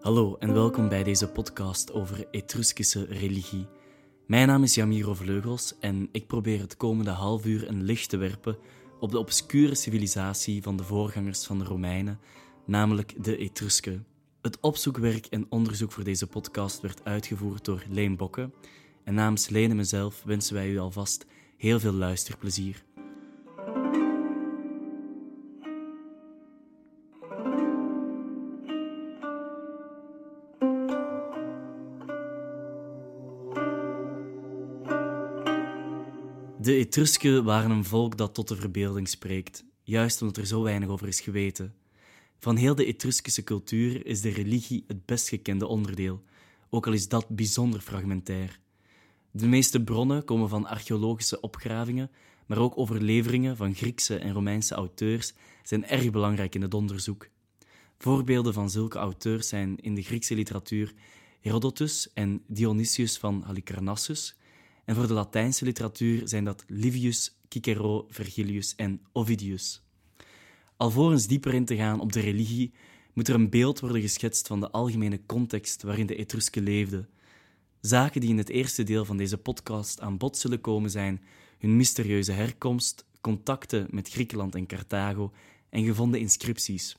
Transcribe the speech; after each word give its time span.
Hallo 0.00 0.36
en 0.38 0.52
welkom 0.52 0.88
bij 0.88 1.02
deze 1.02 1.28
podcast 1.28 1.92
over 1.92 2.26
Etruskische 2.30 3.04
religie. 3.04 3.66
Mijn 4.26 4.46
naam 4.46 4.62
is 4.62 4.74
Jamiro 4.74 5.14
Vleugels 5.14 5.78
en 5.80 6.08
ik 6.12 6.26
probeer 6.26 6.60
het 6.60 6.76
komende 6.76 7.10
half 7.10 7.46
uur 7.46 7.68
een 7.68 7.82
licht 7.82 8.08
te 8.08 8.16
werpen 8.16 8.58
op 9.00 9.10
de 9.10 9.18
obscure 9.18 9.74
civilisatie 9.74 10.62
van 10.62 10.76
de 10.76 10.84
voorgangers 10.84 11.46
van 11.46 11.58
de 11.58 11.64
Romeinen, 11.64 12.20
namelijk 12.66 13.24
de 13.24 13.36
Etrusken. 13.36 14.06
Het 14.42 14.60
opzoekwerk 14.60 15.26
en 15.26 15.46
onderzoek 15.48 15.92
voor 15.92 16.04
deze 16.04 16.26
podcast 16.26 16.80
werd 16.80 17.04
uitgevoerd 17.04 17.64
door 17.64 17.84
Leen 17.88 18.16
Bokke. 18.16 18.50
En 19.04 19.14
namens 19.14 19.48
Leen 19.48 19.70
en 19.70 19.76
mezelf 19.76 20.22
wensen 20.24 20.54
wij 20.54 20.70
u 20.70 20.78
alvast 20.78 21.26
heel 21.56 21.80
veel 21.80 21.92
luisterplezier. 21.92 22.85
De 36.66 36.74
Etrusken 36.74 37.44
waren 37.44 37.70
een 37.70 37.84
volk 37.84 38.16
dat 38.16 38.34
tot 38.34 38.48
de 38.48 38.56
verbeelding 38.56 39.08
spreekt, 39.08 39.64
juist 39.82 40.20
omdat 40.22 40.36
er 40.36 40.46
zo 40.46 40.62
weinig 40.62 40.88
over 40.88 41.08
is 41.08 41.20
geweten. 41.20 41.74
Van 42.38 42.56
heel 42.56 42.74
de 42.74 42.84
Etruskische 42.84 43.44
cultuur 43.44 44.06
is 44.06 44.20
de 44.20 44.28
religie 44.28 44.84
het 44.86 45.04
best 45.04 45.28
gekende 45.28 45.66
onderdeel, 45.66 46.22
ook 46.70 46.86
al 46.86 46.92
is 46.92 47.08
dat 47.08 47.28
bijzonder 47.28 47.80
fragmentair. 47.80 48.60
De 49.30 49.46
meeste 49.46 49.84
bronnen 49.84 50.24
komen 50.24 50.48
van 50.48 50.66
archeologische 50.66 51.40
opgravingen, 51.40 52.10
maar 52.46 52.58
ook 52.58 52.78
overleveringen 52.78 53.56
van 53.56 53.74
Griekse 53.74 54.18
en 54.18 54.32
Romeinse 54.32 54.74
auteurs 54.74 55.34
zijn 55.62 55.86
erg 55.86 56.10
belangrijk 56.10 56.54
in 56.54 56.62
het 56.62 56.74
onderzoek. 56.74 57.28
Voorbeelden 57.98 58.52
van 58.52 58.70
zulke 58.70 58.98
auteurs 58.98 59.48
zijn 59.48 59.76
in 59.80 59.94
de 59.94 60.02
Griekse 60.02 60.34
literatuur 60.34 60.94
Herodotus 61.40 62.12
en 62.12 62.42
Dionysius 62.46 63.18
van 63.18 63.42
Halicarnassus, 63.42 64.36
en 64.86 64.94
voor 64.94 65.06
de 65.06 65.12
Latijnse 65.12 65.64
literatuur 65.64 66.28
zijn 66.28 66.44
dat 66.44 66.64
Livius, 66.66 67.38
Cicero, 67.48 68.06
Vergilius 68.08 68.74
en 68.74 69.00
Ovidius. 69.12 69.82
Alvorens 70.76 71.26
dieper 71.26 71.54
in 71.54 71.64
te 71.64 71.76
gaan 71.76 72.00
op 72.00 72.12
de 72.12 72.20
religie, 72.20 72.72
moet 73.12 73.28
er 73.28 73.34
een 73.34 73.50
beeld 73.50 73.80
worden 73.80 74.00
geschetst 74.00 74.46
van 74.46 74.60
de 74.60 74.70
algemene 74.70 75.20
context 75.26 75.82
waarin 75.82 76.06
de 76.06 76.16
Etrusken 76.16 76.62
leefden. 76.62 77.08
Zaken 77.80 78.20
die 78.20 78.30
in 78.30 78.38
het 78.38 78.48
eerste 78.48 78.82
deel 78.82 79.04
van 79.04 79.16
deze 79.16 79.38
podcast 79.38 80.00
aan 80.00 80.16
bod 80.16 80.36
zullen 80.36 80.60
komen 80.60 80.90
zijn 80.90 81.22
hun 81.58 81.76
mysterieuze 81.76 82.32
herkomst, 82.32 83.04
contacten 83.20 83.86
met 83.90 84.08
Griekenland 84.08 84.54
en 84.54 84.66
Carthago 84.66 85.32
en 85.70 85.84
gevonden 85.84 86.20
inscripties. 86.20 86.96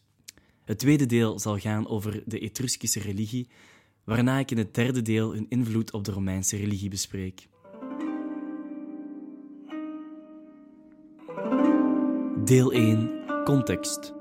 Het 0.63 0.79
tweede 0.79 1.05
deel 1.05 1.39
zal 1.39 1.57
gaan 1.57 1.87
over 1.87 2.23
de 2.25 2.39
Etruskische 2.39 2.99
religie, 2.99 3.47
waarna 4.03 4.39
ik 4.39 4.51
in 4.51 4.57
het 4.57 4.73
derde 4.73 5.01
deel 5.01 5.33
hun 5.33 5.45
invloed 5.49 5.93
op 5.93 6.03
de 6.03 6.11
Romeinse 6.11 6.57
religie 6.57 6.89
bespreek. 6.89 7.47
Deel 12.47 12.71
1 12.71 13.25
Context. 13.43 14.13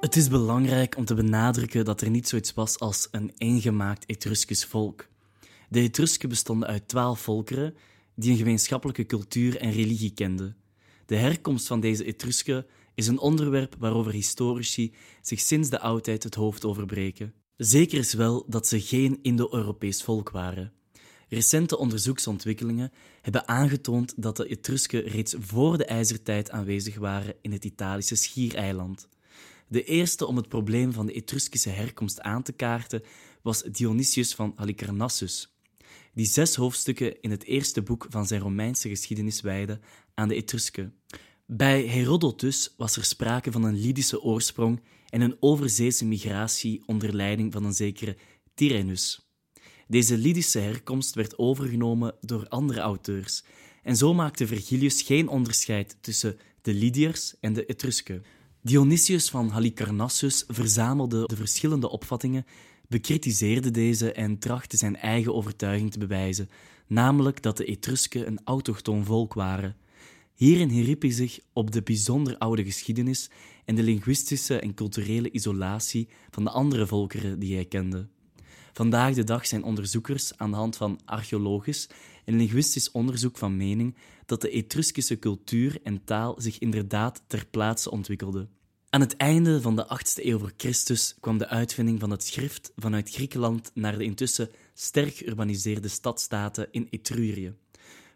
Het 0.00 0.16
is 0.16 0.28
belangrijk 0.28 0.96
om 0.96 1.04
te 1.04 1.14
benadrukken 1.14 1.84
dat 1.84 2.00
er 2.00 2.10
niet 2.10 2.28
zoiets 2.28 2.54
was 2.54 2.78
als 2.78 3.08
een 3.10 3.32
eengemaakt 3.36 4.06
Etruskisch 4.06 4.64
volk. 4.64 5.08
De 5.68 5.80
Etrusken 5.80 6.28
bestonden 6.28 6.68
uit 6.68 6.88
twaalf 6.88 7.20
volkeren 7.20 7.74
die 8.14 8.30
een 8.30 8.38
gemeenschappelijke 8.38 9.06
cultuur 9.06 9.56
en 9.56 9.72
religie 9.72 10.14
kenden. 10.14 10.56
De 11.06 11.16
herkomst 11.16 11.66
van 11.66 11.80
deze 11.80 12.04
Etrusken 12.04 12.66
is 12.94 13.06
een 13.06 13.18
onderwerp 13.18 13.76
waarover 13.78 14.12
historici 14.12 14.94
zich 15.22 15.40
sinds 15.40 15.68
de 15.70 15.80
oudheid 15.80 16.22
het 16.22 16.34
hoofd 16.34 16.64
overbreken. 16.64 17.43
Zeker 17.56 17.98
is 17.98 18.12
wel 18.12 18.44
dat 18.48 18.66
ze 18.66 18.80
geen 18.80 19.18
Indo-Europees 19.22 20.02
volk 20.02 20.30
waren. 20.30 20.72
Recente 21.28 21.78
onderzoeksontwikkelingen 21.78 22.92
hebben 23.22 23.48
aangetoond 23.48 24.22
dat 24.22 24.36
de 24.36 24.48
Etrusken 24.48 25.02
reeds 25.02 25.34
voor 25.38 25.78
de 25.78 25.84
ijzertijd 25.84 26.50
aanwezig 26.50 26.96
waren 26.96 27.34
in 27.40 27.52
het 27.52 27.64
Italische 27.64 28.14
schiereiland. 28.14 29.08
De 29.68 29.84
eerste 29.84 30.26
om 30.26 30.36
het 30.36 30.48
probleem 30.48 30.92
van 30.92 31.06
de 31.06 31.12
Etruskische 31.12 31.68
herkomst 31.68 32.20
aan 32.20 32.42
te 32.42 32.52
kaarten 32.52 33.02
was 33.42 33.62
Dionysius 33.62 34.34
van 34.34 34.52
Halicarnassus, 34.56 35.56
die 36.14 36.26
zes 36.26 36.54
hoofdstukken 36.54 37.20
in 37.20 37.30
het 37.30 37.44
eerste 37.44 37.82
boek 37.82 38.06
van 38.08 38.26
zijn 38.26 38.40
Romeinse 38.40 38.88
geschiedenis 38.88 39.40
wijde 39.40 39.80
aan 40.14 40.28
de 40.28 40.34
Etrusken. 40.34 40.94
Bij 41.46 41.86
Herodotus 41.86 42.74
was 42.76 42.96
er 42.96 43.04
sprake 43.04 43.52
van 43.52 43.64
een 43.64 43.80
Lydische 43.80 44.22
oorsprong 44.22 44.80
en 45.14 45.20
een 45.20 45.36
overzeese 45.40 46.04
migratie 46.04 46.82
onder 46.86 47.14
leiding 47.14 47.52
van 47.52 47.64
een 47.64 47.74
zekere 47.74 48.16
Tyrannus. 48.54 49.28
Deze 49.88 50.18
Lydische 50.18 50.58
herkomst 50.58 51.14
werd 51.14 51.38
overgenomen 51.38 52.14
door 52.20 52.48
andere 52.48 52.80
auteurs, 52.80 53.44
en 53.82 53.96
zo 53.96 54.14
maakte 54.14 54.46
Vergilius 54.46 55.02
geen 55.02 55.28
onderscheid 55.28 55.96
tussen 56.00 56.38
de 56.62 56.74
Lydiërs 56.74 57.34
en 57.40 57.52
de 57.52 57.66
Etrusken. 57.66 58.24
Dionysius 58.62 59.30
van 59.30 59.48
Halicarnassus 59.48 60.44
verzamelde 60.46 61.26
de 61.26 61.36
verschillende 61.36 61.88
opvattingen, 61.88 62.46
bekritiseerde 62.88 63.70
deze 63.70 64.12
en 64.12 64.38
trachtte 64.38 64.76
zijn 64.76 64.96
eigen 64.96 65.34
overtuiging 65.34 65.92
te 65.92 65.98
bewijzen, 65.98 66.50
namelijk 66.86 67.42
dat 67.42 67.56
de 67.56 67.64
Etrusken 67.64 68.26
een 68.26 68.40
autochtoon 68.44 69.04
volk 69.04 69.34
waren. 69.34 69.76
Hierin 70.34 70.68
heriep 70.68 71.02
hij 71.02 71.10
zich 71.10 71.38
op 71.52 71.70
de 71.70 71.82
bijzonder 71.82 72.38
oude 72.38 72.64
geschiedenis 72.64 73.30
en 73.64 73.74
de 73.74 73.82
linguïstische 73.82 74.58
en 74.58 74.74
culturele 74.74 75.30
isolatie 75.30 76.08
van 76.30 76.44
de 76.44 76.50
andere 76.50 76.86
volkeren 76.86 77.38
die 77.38 77.54
hij 77.54 77.64
kende. 77.64 78.08
Vandaag 78.72 79.14
de 79.14 79.24
dag 79.24 79.46
zijn 79.46 79.62
onderzoekers 79.62 80.38
aan 80.38 80.50
de 80.50 80.56
hand 80.56 80.76
van 80.76 81.00
archeologisch 81.04 81.88
en 82.24 82.36
linguïstisch 82.36 82.90
onderzoek 82.90 83.36
van 83.36 83.56
mening 83.56 83.96
dat 84.26 84.40
de 84.40 84.50
Etruskische 84.50 85.18
cultuur 85.18 85.78
en 85.82 86.04
taal 86.04 86.34
zich 86.38 86.58
inderdaad 86.58 87.22
ter 87.26 87.46
plaatse 87.46 87.90
ontwikkelde. 87.90 88.48
Aan 88.90 89.00
het 89.00 89.16
einde 89.16 89.60
van 89.60 89.76
de 89.76 89.98
8e 90.00 90.24
eeuw 90.24 90.38
voor 90.38 90.52
Christus 90.56 91.16
kwam 91.20 91.38
de 91.38 91.48
uitvinding 91.48 92.00
van 92.00 92.10
het 92.10 92.24
schrift 92.24 92.72
vanuit 92.76 93.10
Griekenland 93.10 93.70
naar 93.74 93.98
de 93.98 94.04
intussen 94.04 94.50
sterk 94.74 95.14
geurbaniseerde 95.14 95.88
stadstaten 95.88 96.68
in 96.70 96.86
Etrurië. 96.90 97.54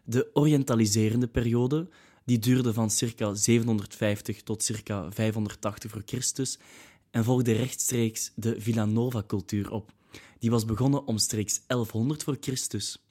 De 0.03 0.29
orientaliserende 0.33 1.27
periode, 1.27 1.89
die 2.29 2.39
duurde 2.39 2.73
van 2.73 2.89
circa 2.89 3.33
750 3.33 4.43
tot 4.43 4.63
circa 4.63 5.11
580 5.11 5.91
voor 5.91 6.01
Christus 6.05 6.59
en 7.11 7.23
volgde 7.23 7.51
rechtstreeks 7.51 8.31
de 8.35 8.61
Villanova-cultuur 8.61 9.71
op, 9.71 9.93
die 10.39 10.49
was 10.49 10.65
begonnen 10.65 11.05
omstreeks 11.05 11.61
1100 11.67 12.23
voor 12.23 12.37
Christus. 12.39 13.03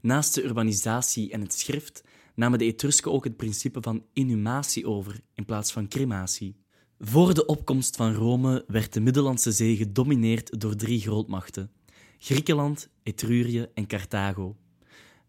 Naast 0.00 0.34
de 0.34 0.44
urbanisatie 0.44 1.30
en 1.30 1.40
het 1.40 1.52
schrift 1.52 2.04
namen 2.34 2.58
de 2.58 2.64
Etrusken 2.64 3.12
ook 3.12 3.24
het 3.24 3.36
principe 3.36 3.82
van 3.82 4.04
inhumatie 4.12 4.86
over 4.86 5.20
in 5.34 5.44
plaats 5.44 5.72
van 5.72 5.88
crematie. 5.88 6.56
Voor 6.98 7.34
de 7.34 7.46
opkomst 7.46 7.96
van 7.96 8.14
Rome 8.14 8.64
werd 8.66 8.92
de 8.92 9.00
Middellandse 9.00 9.52
Zee 9.52 9.76
gedomineerd 9.76 10.60
door 10.60 10.76
drie 10.76 11.00
grootmachten: 11.00 11.70
Griekenland, 12.18 12.88
Etrurië 13.02 13.66
en 13.74 13.86
Carthago. 13.86 14.56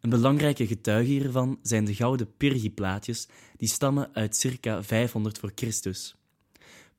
Een 0.02 0.10
belangrijke 0.10 0.68
getuige 0.68 1.12
hiervan 1.12 1.60
zijn 1.62 1.86
de 1.86 1.96
gouden 1.96 2.36
Pyrgi-plaatjes, 2.38 3.28
die 3.58 3.68
stammen 3.68 4.10
uit 4.14 4.36
circa 4.36 4.84
500 4.84 5.40
voor 5.40 5.52
Christus. 5.56 6.16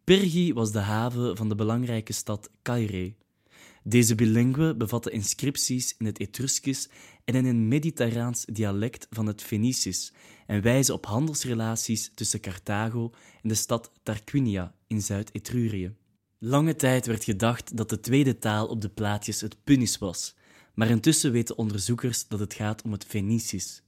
Pyrgi 0.05 0.53
was 0.53 0.73
de 0.73 0.79
haven 0.79 1.37
van 1.37 1.49
de 1.49 1.55
belangrijke 1.55 2.13
stad 2.13 2.51
Caire. 2.63 3.15
Deze 3.83 4.15
bilingue 4.15 4.77
bevatte 4.77 5.11
inscripties 5.11 5.95
in 5.99 6.07
het 6.07 6.19
Etruskisch 6.19 6.89
en 7.25 7.35
in 7.35 7.47
een 7.47 7.69
mediterraans 7.69 8.45
dialect 8.45 9.07
van 9.11 9.27
het 9.27 9.43
Fenicisch 9.43 10.13
en 10.47 10.63
wijzen 10.63 10.95
op 10.95 11.07
handelsrelaties 11.07 12.11
tussen 12.15 12.41
Carthago 12.41 13.11
en 13.43 13.49
de 13.49 13.55
stad 13.55 13.93
Tarquinia 14.03 14.75
in 14.87 15.03
Zuid-Etrurië. 15.03 15.95
Lange 16.39 16.77
tijd 16.77 17.07
werd 17.07 17.25
gedacht 17.25 17.77
dat 17.77 17.89
de 17.89 18.01
tweede 18.01 18.39
taal 18.39 18.67
op 18.67 18.81
de 18.81 18.89
plaatjes 18.89 19.41
het 19.41 19.65
Punisch 19.65 19.99
was, 19.99 20.35
maar 20.81 20.91
intussen 20.91 21.33
weten 21.33 21.59
onderzoekers 21.59 22.29
dat 22.29 22.41
het 22.41 22.55
gaat 22.55 22.83
om 22.83 22.93
het 22.93 23.05
Fenicisch. 23.05 23.83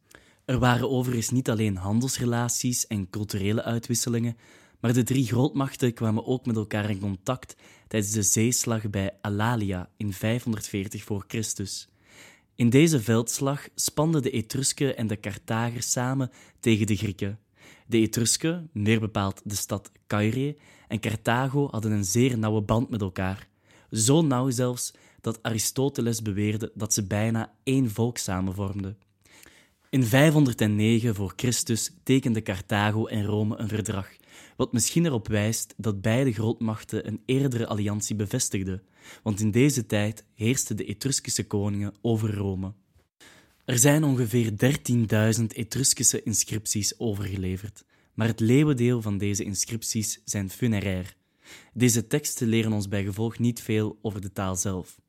Er 0.44 0.58
waren 0.58 0.90
overigens 0.90 1.30
niet 1.30 1.50
alleen 1.50 1.76
handelsrelaties 1.76 2.86
en 2.86 3.10
culturele 3.10 3.62
uitwisselingen, 3.62 4.36
maar 4.80 4.92
de 4.92 5.02
drie 5.02 5.26
grootmachten 5.26 5.94
kwamen 5.94 6.26
ook 6.26 6.46
met 6.46 6.56
elkaar 6.56 6.90
in 6.90 7.00
contact 7.00 7.56
tijdens 7.88 8.12
de 8.12 8.22
zeeslag 8.22 8.90
bij 8.90 9.10
Alalia 9.20 9.90
in 9.96 10.12
540 10.12 11.02
voor 11.02 11.24
Christus. 11.28 11.88
In 12.54 12.70
deze 12.70 13.00
veldslag 13.00 13.68
spanden 13.74 14.22
de 14.22 14.30
Etrusken 14.30 14.96
en 14.96 15.06
de 15.06 15.20
Carthagers 15.20 15.90
samen 15.90 16.30
tegen 16.60 16.86
de 16.86 16.96
Grieken. 16.96 17.38
De 17.86 17.98
Etrusken, 17.98 18.70
meer 18.72 19.00
bepaald 19.00 19.40
de 19.44 19.54
stad 19.54 19.90
Caire, 20.06 20.56
en 20.88 21.00
Carthago 21.00 21.68
hadden 21.70 21.92
een 21.92 22.04
zeer 22.04 22.38
nauwe 22.38 22.60
band 22.60 22.90
met 22.90 23.00
elkaar. 23.00 23.48
Zo 23.90 24.22
nauw 24.22 24.50
zelfs 24.50 24.92
dat 25.22 25.42
Aristoteles 25.42 26.22
beweerde 26.22 26.72
dat 26.74 26.94
ze 26.94 27.06
bijna 27.06 27.52
één 27.62 27.90
volk 27.90 28.18
samenvormden. 28.18 28.98
In 29.90 30.04
509 30.04 31.14
voor 31.14 31.32
Christus 31.36 31.92
tekenden 32.02 32.42
Carthago 32.42 33.06
en 33.06 33.24
Rome 33.24 33.58
een 33.58 33.68
verdrag, 33.68 34.08
wat 34.56 34.72
misschien 34.72 35.06
erop 35.06 35.28
wijst 35.28 35.74
dat 35.76 36.00
beide 36.00 36.32
grootmachten 36.32 37.06
een 37.06 37.22
eerdere 37.26 37.66
alliantie 37.66 38.16
bevestigden, 38.16 38.82
want 39.22 39.40
in 39.40 39.50
deze 39.50 39.86
tijd 39.86 40.24
heersten 40.34 40.76
de 40.76 40.84
Etruskische 40.84 41.46
koningen 41.46 41.94
over 42.00 42.34
Rome. 42.34 42.72
Er 43.64 43.78
zijn 43.78 44.04
ongeveer 44.04 44.52
13.000 45.38 45.44
Etruskische 45.46 46.22
inscripties 46.22 46.98
overgeleverd, 46.98 47.84
maar 48.14 48.26
het 48.26 48.40
leeuwendeel 48.40 49.02
van 49.02 49.18
deze 49.18 49.44
inscripties 49.44 50.20
zijn 50.24 50.50
funerair. 50.50 51.16
Deze 51.72 52.06
teksten 52.06 52.48
leren 52.48 52.72
ons 52.72 52.88
bij 52.88 53.04
gevolg 53.04 53.38
niet 53.38 53.60
veel 53.60 53.98
over 54.02 54.20
de 54.20 54.32
taal 54.32 54.56
zelf. 54.56 55.01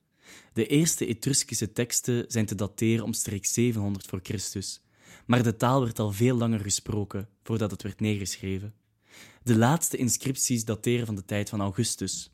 De 0.54 0.68
eerste 0.68 1.06
Etruskische 1.06 1.72
teksten 1.72 2.26
zijn 2.28 2.46
te 2.46 2.56
dateren 2.56 3.06
omstreeks 3.06 3.54
700 3.54 4.06
voor 4.06 4.20
Christus, 4.24 4.82
maar 5.26 5.44
de 5.44 5.56
taal 5.56 5.82
werd 5.82 6.00
al 6.00 6.12
veel 6.12 6.38
langer 6.38 6.60
gesproken 6.60 7.28
voordat 7.44 7.72
het 7.72 7.84
werd 7.84 8.00
neergeschreven. 8.00 8.74
De 9.44 9.58
laatste 9.58 9.98
inscripties 9.98 10.66
dateren 10.66 11.06
van 11.06 11.16
de 11.16 11.26
tijd 11.26 11.50
van 11.50 11.62
Augustus. 11.62 12.32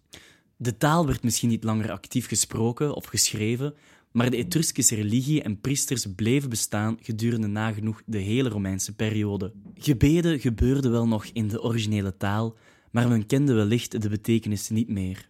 De 0.57 0.77
taal 0.77 1.05
werd 1.05 1.23
misschien 1.23 1.49
niet 1.49 1.63
langer 1.63 1.91
actief 1.91 2.27
gesproken 2.27 2.93
of 2.93 3.05
geschreven, 3.05 3.73
maar 4.11 4.29
de 4.29 4.37
Etruskische 4.37 4.95
religie 4.95 5.41
en 5.41 5.61
priesters 5.61 6.05
bleven 6.15 6.49
bestaan 6.49 6.97
gedurende 7.01 7.47
nagenoeg 7.47 8.01
de 8.05 8.17
hele 8.17 8.49
Romeinse 8.49 8.95
periode. 8.95 9.53
Gebeden 9.75 10.39
gebeurden 10.39 10.91
wel 10.91 11.07
nog 11.07 11.25
in 11.25 11.47
de 11.47 11.61
originele 11.61 12.17
taal, 12.17 12.57
maar 12.91 13.07
men 13.07 13.25
kende 13.25 13.53
wellicht 13.53 14.01
de 14.01 14.09
betekenis 14.09 14.69
niet 14.69 14.89
meer. 14.89 15.28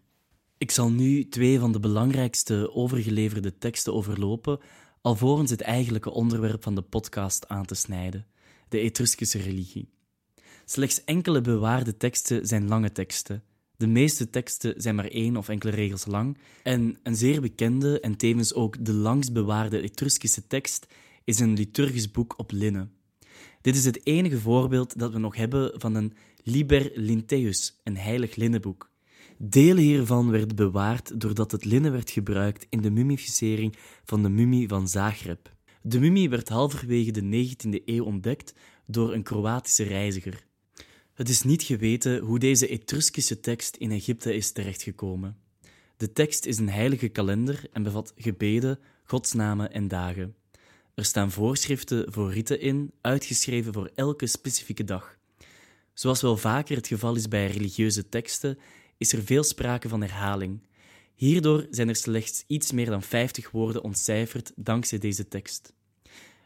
Ik 0.60 0.72
zal 0.72 0.92
nu 0.92 1.30
twee 1.30 1.60
van 1.60 1.72
de 1.72 1.80
belangrijkste 1.80 2.72
overgeleverde 2.74 3.58
teksten 3.58 3.94
overlopen, 3.94 4.60
alvorens 5.02 5.52
het 5.52 5.62
eigenlijke 5.62 6.10
onderwerp 6.10 6.64
van 6.64 6.76
de 6.76 6.82
podcast 6.82 7.48
aan 7.48 7.66
te 7.66 7.76
snijden: 7.76 8.26
de 8.70 8.80
Etruskische 8.80 9.38
religie. 9.38 9.90
Slechts 10.66 11.04
enkele 11.04 11.42
bewaarde 11.42 11.98
teksten 11.98 12.48
zijn 12.48 12.68
lange 12.68 12.92
teksten. 12.92 13.44
De 13.78 13.88
meeste 13.88 14.30
teksten 14.30 14.74
zijn 14.82 14.96
maar 14.96 15.08
één 15.08 15.38
of 15.38 15.50
enkele 15.50 15.72
regels 15.72 16.06
lang. 16.06 16.38
En 16.64 16.98
een 17.04 17.16
zeer 17.16 17.42
bekende 17.42 18.00
en 18.00 18.18
tevens 18.18 18.54
ook 18.54 18.86
de 18.86 18.94
langst 18.94 19.34
bewaarde 19.34 19.82
Etruskische 19.82 20.48
tekst 20.48 20.88
is 21.24 21.40
een 21.40 21.54
liturgisch 21.54 22.12
boek 22.12 22.34
op 22.38 22.52
linnen. 22.52 22.92
Dit 23.62 23.76
is 23.76 23.86
het 23.86 24.06
enige 24.06 24.40
voorbeeld 24.40 25.00
dat 25.00 25.12
we 25.12 25.20
nog 25.20 25.36
hebben 25.36 25.80
van 25.80 25.96
een 25.96 26.14
Liber 26.44 26.92
Linteus, 26.94 27.80
een 27.84 27.98
heilig 27.98 28.36
linnenboek. 28.36 28.89
Delen 29.42 29.84
hiervan 29.84 30.32
werden 30.32 30.56
bewaard 30.56 31.22
doordat 31.22 31.52
het 31.52 31.66
linnen 31.66 31.92
werd 31.92 32.10
gebruikt 32.10 32.66
in 32.70 32.82
de 32.82 32.90
mummificering 32.92 33.76
van 34.06 34.24
de 34.24 34.30
mummie 34.30 34.68
van 34.68 34.88
Zagreb. 34.88 35.54
De 35.82 36.00
mummie 36.00 36.30
werd 36.30 36.50
halverwege 36.50 37.12
de 37.12 37.22
19e 37.56 37.84
eeuw 37.86 38.04
ontdekt 38.04 38.54
door 38.86 39.14
een 39.14 39.24
Kroatische 39.24 39.84
reiziger. 39.84 40.46
Het 41.14 41.30
is 41.30 41.44
niet 41.44 41.64
geweten 41.64 42.20
hoe 42.20 42.40
deze 42.40 42.68
Etruskische 42.68 43.40
tekst 43.40 43.76
in 43.76 43.92
Egypte 43.92 44.34
is 44.34 44.52
terechtgekomen. 44.52 45.38
De 45.98 46.12
tekst 46.12 46.46
is 46.46 46.58
een 46.58 46.70
heilige 46.70 47.08
kalender 47.08 47.64
en 47.72 47.84
bevat 47.84 48.14
gebeden, 48.16 48.80
godsnamen 49.04 49.72
en 49.72 49.88
dagen. 49.88 50.36
Er 50.94 51.06
staan 51.06 51.32
voorschriften 51.32 52.14
voor 52.14 52.34
riten 52.34 52.60
in, 52.62 52.92
uitgeschreven 53.02 53.74
voor 53.74 53.92
elke 53.96 54.28
specifieke 54.28 54.84
dag. 54.84 55.18
Zoals 55.94 56.22
wel 56.22 56.38
vaker 56.38 56.76
het 56.76 56.88
geval 56.88 57.16
is 57.16 57.28
bij 57.28 57.48
religieuze 57.48 58.10
teksten, 58.10 58.58
is 59.00 59.14
er 59.14 59.24
veel 59.24 59.44
sprake 59.44 59.90
van 59.90 60.02
herhaling. 60.02 60.68
Hierdoor 61.16 61.68
zijn 61.70 61.90
er 61.90 61.96
slechts 61.96 62.44
iets 62.48 62.72
meer 62.72 62.86
dan 62.86 63.04
50 63.04 63.52
woorden 63.52 63.84
ontcijferd 63.84 64.52
dankzij 64.56 64.98
deze 64.98 65.28
tekst. 65.28 65.74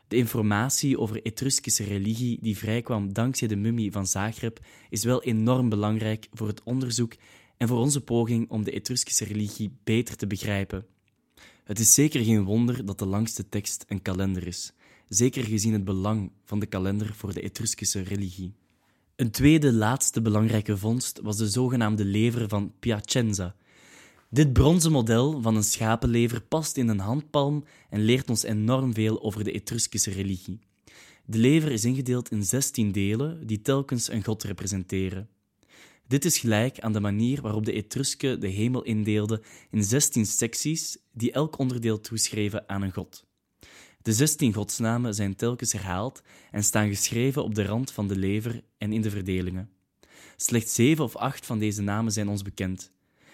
De 0.07 0.15
informatie 0.15 0.99
over 0.99 1.21
Etruskische 1.25 1.83
religie 1.83 2.37
die 2.41 2.57
vrijkwam 2.57 3.13
dankzij 3.13 3.47
de 3.47 3.55
mummie 3.55 3.91
van 3.91 4.07
Zagreb 4.07 4.59
is 4.89 5.03
wel 5.03 5.23
enorm 5.23 5.69
belangrijk 5.69 6.27
voor 6.31 6.47
het 6.47 6.63
onderzoek 6.63 7.13
en 7.57 7.67
voor 7.67 7.77
onze 7.77 8.01
poging 8.01 8.49
om 8.49 8.63
de 8.63 8.71
Etruskische 8.71 9.25
religie 9.25 9.77
beter 9.83 10.15
te 10.15 10.27
begrijpen. 10.27 10.85
Het 11.63 11.79
is 11.79 11.93
zeker 11.93 12.23
geen 12.23 12.43
wonder 12.43 12.85
dat 12.85 12.99
de 12.99 13.05
langste 13.05 13.49
tekst 13.49 13.85
een 13.87 14.01
kalender 14.01 14.47
is, 14.47 14.73
zeker 15.07 15.43
gezien 15.43 15.73
het 15.73 15.85
belang 15.85 16.31
van 16.45 16.59
de 16.59 16.65
kalender 16.65 17.13
voor 17.13 17.33
de 17.33 17.41
Etruskische 17.41 18.01
religie. 18.01 18.53
Een 19.15 19.31
tweede 19.31 19.73
laatste 19.73 20.21
belangrijke 20.21 20.77
vondst 20.77 21.19
was 21.21 21.37
de 21.37 21.49
zogenaamde 21.49 22.05
lever 22.05 22.49
van 22.49 22.73
Piacenza, 22.79 23.55
dit 24.29 24.53
bronzen 24.53 24.91
model 24.91 25.41
van 25.41 25.55
een 25.55 25.63
schapenlever 25.63 26.41
past 26.41 26.77
in 26.77 26.87
een 26.87 26.99
handpalm 26.99 27.63
en 27.89 28.01
leert 28.01 28.29
ons 28.29 28.43
enorm 28.43 28.93
veel 28.93 29.23
over 29.23 29.43
de 29.43 29.51
Etruskische 29.51 30.11
religie. 30.11 30.59
De 31.25 31.37
lever 31.37 31.71
is 31.71 31.85
ingedeeld 31.85 32.31
in 32.31 32.43
zestien 32.43 32.91
delen 32.91 33.47
die 33.47 33.61
telkens 33.61 34.11
een 34.11 34.23
god 34.23 34.43
representeren. 34.43 35.29
Dit 36.07 36.25
is 36.25 36.37
gelijk 36.37 36.79
aan 36.79 36.93
de 36.93 36.99
manier 36.99 37.41
waarop 37.41 37.65
de 37.65 37.73
Etrusken 37.73 38.39
de 38.39 38.47
hemel 38.47 38.83
indeelden 38.83 39.41
in 39.71 39.83
zestien 39.83 40.25
secties 40.25 40.97
die 41.11 41.31
elk 41.31 41.57
onderdeel 41.57 42.01
toeschreven 42.01 42.69
aan 42.69 42.81
een 42.81 42.93
god. 42.93 43.25
De 44.03 44.13
zestien 44.13 44.53
godsnamen 44.53 45.13
zijn 45.13 45.35
telkens 45.35 45.71
herhaald 45.71 46.21
en 46.51 46.63
staan 46.63 46.87
geschreven 46.87 47.43
op 47.43 47.55
de 47.55 47.65
rand 47.65 47.91
van 47.91 48.07
de 48.07 48.15
lever 48.15 48.63
en 48.77 48.93
in 48.93 49.01
de 49.01 49.09
verdelingen. 49.09 49.69
Slechts 50.35 50.73
zeven 50.73 51.03
of 51.03 51.15
acht 51.15 51.45
van 51.45 51.59
deze 51.59 51.81
namen 51.81 52.11
zijn 52.11 52.27
ons 52.27 52.41
bekend. 52.41 52.91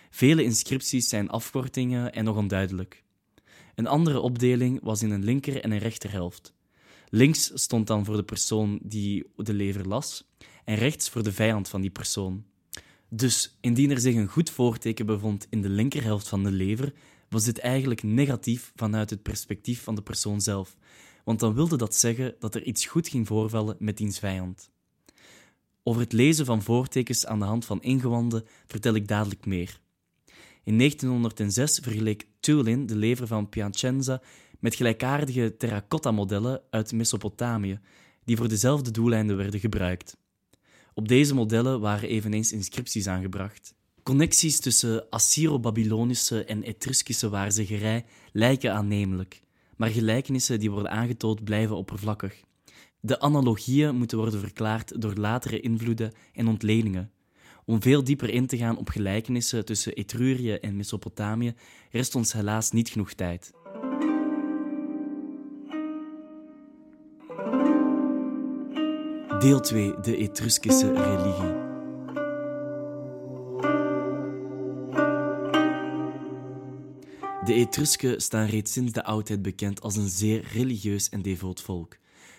Vele 0.09 0.43
inscripties 0.43 1.09
zijn 1.09 1.29
afkortingen 1.29 2.13
en 2.13 2.23
nog 2.23 2.37
onduidelijk. 2.37 3.03
Een 3.75 3.87
andere 3.87 4.19
opdeling 4.19 4.79
was 4.83 5.01
in 5.01 5.11
een 5.11 5.23
linker- 5.23 5.63
en 5.63 5.71
een 5.71 5.77
rechterhelft. 5.77 6.53
Links 7.09 7.51
stond 7.53 7.87
dan 7.87 8.05
voor 8.05 8.15
de 8.15 8.23
persoon 8.23 8.79
die 8.83 9.25
de 9.35 9.53
lever 9.53 9.87
las, 9.87 10.27
en 10.65 10.75
rechts 10.75 11.09
voor 11.09 11.23
de 11.23 11.31
vijand 11.31 11.69
van 11.69 11.81
die 11.81 11.89
persoon. 11.89 12.45
Dus 13.07 13.57
indien 13.61 13.91
er 13.91 13.99
zich 13.99 14.15
een 14.15 14.27
goed 14.27 14.49
voorteken 14.49 15.05
bevond 15.05 15.47
in 15.49 15.61
de 15.61 15.69
linkerhelft 15.69 16.27
van 16.27 16.43
de 16.43 16.51
lever, 16.51 16.93
was 17.29 17.43
dit 17.43 17.59
eigenlijk 17.59 18.03
negatief 18.03 18.71
vanuit 18.75 19.09
het 19.09 19.21
perspectief 19.21 19.83
van 19.83 19.95
de 19.95 20.01
persoon 20.01 20.41
zelf, 20.41 20.75
want 21.23 21.39
dan 21.39 21.53
wilde 21.53 21.77
dat 21.77 21.95
zeggen 21.95 22.35
dat 22.39 22.55
er 22.55 22.63
iets 22.63 22.85
goed 22.85 23.07
ging 23.07 23.27
voorvallen 23.27 23.75
met 23.79 23.97
diens 23.97 24.19
vijand. 24.19 24.69
Over 25.83 26.01
het 26.01 26.13
lezen 26.13 26.45
van 26.45 26.61
voortekens 26.61 27.25
aan 27.25 27.39
de 27.39 27.45
hand 27.45 27.65
van 27.65 27.81
ingewanden 27.81 28.45
vertel 28.67 28.93
ik 28.93 29.07
dadelijk 29.07 29.45
meer. 29.45 29.79
In 30.63 30.77
1906 30.77 31.79
vergeleek 31.83 32.27
Tulin 32.39 32.85
de 32.85 32.95
lever 32.95 33.27
van 33.27 33.49
Piacenza 33.49 34.21
met 34.59 34.75
gelijkaardige 34.75 35.55
terracotta-modellen 35.57 36.61
uit 36.69 36.91
Mesopotamië, 36.91 37.79
die 38.23 38.37
voor 38.37 38.47
dezelfde 38.47 38.91
doeleinden 38.91 39.37
werden 39.37 39.59
gebruikt. 39.59 40.17
Op 40.93 41.07
deze 41.07 41.33
modellen 41.33 41.79
waren 41.79 42.09
eveneens 42.09 42.51
inscripties 42.51 43.07
aangebracht. 43.07 43.75
Connecties 44.03 44.59
tussen 44.59 45.09
Assyro-Babylonische 45.09 46.43
en 46.43 46.63
Etruskische 46.63 47.29
waarzeggerij 47.29 48.05
lijken 48.31 48.73
aannemelijk, 48.73 49.41
maar 49.77 49.89
gelijkenissen 49.89 50.59
die 50.59 50.71
worden 50.71 50.91
aangetoond 50.91 51.43
blijven 51.43 51.75
oppervlakkig. 51.75 52.41
De 52.99 53.19
analogieën 53.19 53.95
moeten 53.95 54.17
worden 54.17 54.39
verklaard 54.39 55.01
door 55.01 55.13
latere 55.13 55.59
invloeden 55.59 56.13
en 56.33 56.47
ontledingen. 56.47 57.11
Om 57.65 57.81
veel 57.81 58.03
dieper 58.03 58.29
in 58.29 58.47
te 58.47 58.57
gaan 58.57 58.77
op 58.77 58.89
gelijkenissen 58.89 59.65
tussen 59.65 59.93
Etrurië 59.93 60.53
en 60.53 60.75
Mesopotamië 60.75 61.53
rest 61.91 62.15
ons 62.15 62.33
helaas 62.33 62.71
niet 62.71 62.89
genoeg 62.89 63.13
tijd. 63.13 63.51
Deel 69.39 69.59
2: 69.59 69.93
De 70.01 70.17
Etruskische 70.17 70.93
religie. 70.93 71.68
De 77.49 77.55
Etrusken 77.55 78.21
staan 78.21 78.45
reeds 78.45 78.73
sinds 78.73 78.91
de 78.91 79.03
oudheid 79.03 79.41
bekend 79.41 79.81
als 79.81 79.95
een 79.95 80.09
zeer 80.09 80.47
religieus 80.53 81.09
en 81.09 81.21
devoot 81.21 81.61
volk. 81.61 81.97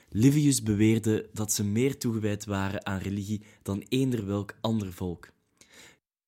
Livius 0.08 0.62
beweerde 0.62 1.28
dat 1.32 1.52
ze 1.52 1.64
meer 1.64 1.98
toegewijd 1.98 2.44
waren 2.44 2.86
aan 2.86 2.98
religie 2.98 3.42
dan 3.62 3.84
eender 3.88 4.26
welk 4.26 4.54
ander 4.60 4.92
volk. 4.92 5.28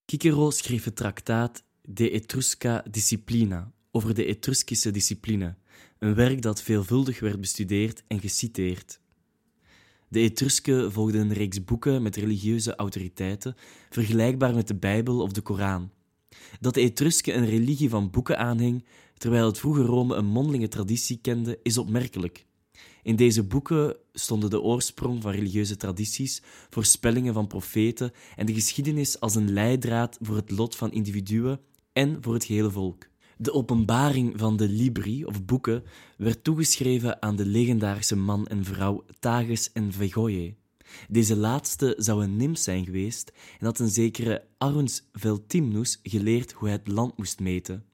Cicero 0.06 0.50
schreef 0.50 0.84
het 0.84 0.96
traktaat 0.96 1.64
De 1.82 2.10
Etrusca 2.10 2.84
Disciplina 2.90 3.72
over 3.90 4.14
de 4.14 4.24
Etruskische 4.24 4.90
discipline, 4.90 5.56
een 5.98 6.14
werk 6.14 6.42
dat 6.42 6.62
veelvuldig 6.62 7.20
werd 7.20 7.40
bestudeerd 7.40 8.02
en 8.06 8.20
geciteerd. 8.20 9.00
De 10.08 10.20
Etrusken 10.20 10.92
volgden 10.92 11.20
een 11.20 11.32
reeks 11.32 11.64
boeken 11.64 12.02
met 12.02 12.16
religieuze 12.16 12.76
autoriteiten, 12.76 13.56
vergelijkbaar 13.90 14.54
met 14.54 14.68
de 14.68 14.76
Bijbel 14.76 15.20
of 15.20 15.32
de 15.32 15.40
Koran. 15.40 15.90
Dat 16.60 16.74
de 16.74 16.80
Etrusken 16.80 17.36
een 17.36 17.46
religie 17.46 17.88
van 17.88 18.10
boeken 18.10 18.38
aanhing, 18.38 18.84
terwijl 19.16 19.46
het 19.46 19.58
vroege 19.58 19.82
Rome 19.82 20.14
een 20.14 20.26
mondelinge 20.26 20.68
traditie 20.68 21.18
kende, 21.22 21.58
is 21.62 21.78
opmerkelijk. 21.78 22.46
In 23.02 23.16
deze 23.16 23.44
boeken 23.44 23.96
stonden 24.12 24.50
de 24.50 24.60
oorsprong 24.60 25.22
van 25.22 25.32
religieuze 25.32 25.76
tradities, 25.76 26.42
voorspellingen 26.70 27.34
van 27.34 27.46
profeten 27.46 28.12
en 28.36 28.46
de 28.46 28.54
geschiedenis 28.54 29.20
als 29.20 29.34
een 29.34 29.52
leidraad 29.52 30.18
voor 30.20 30.36
het 30.36 30.50
lot 30.50 30.76
van 30.76 30.92
individuen 30.92 31.60
en 31.92 32.18
voor 32.20 32.34
het 32.34 32.44
gehele 32.44 32.70
volk. 32.70 33.10
De 33.36 33.52
openbaring 33.52 34.38
van 34.38 34.56
de 34.56 34.68
Libri, 34.68 35.24
of 35.24 35.44
boeken, 35.44 35.82
werd 36.16 36.44
toegeschreven 36.44 37.22
aan 37.22 37.36
de 37.36 37.46
legendarische 37.46 38.16
man 38.16 38.46
en 38.46 38.64
vrouw 38.64 39.04
Tages 39.18 39.72
en 39.72 39.92
Vegoye. 39.92 40.54
Deze 41.08 41.36
laatste 41.36 41.94
zou 41.98 42.24
een 42.24 42.36
nimf 42.36 42.58
zijn 42.58 42.84
geweest 42.84 43.32
en 43.58 43.66
had 43.66 43.78
een 43.78 43.88
zekere 43.88 44.44
Aruns 44.58 45.08
Veltimnus 45.12 46.00
geleerd 46.02 46.52
hoe 46.52 46.68
hij 46.68 46.76
het 46.76 46.88
land 46.88 47.16
moest 47.16 47.40
meten. 47.40 47.84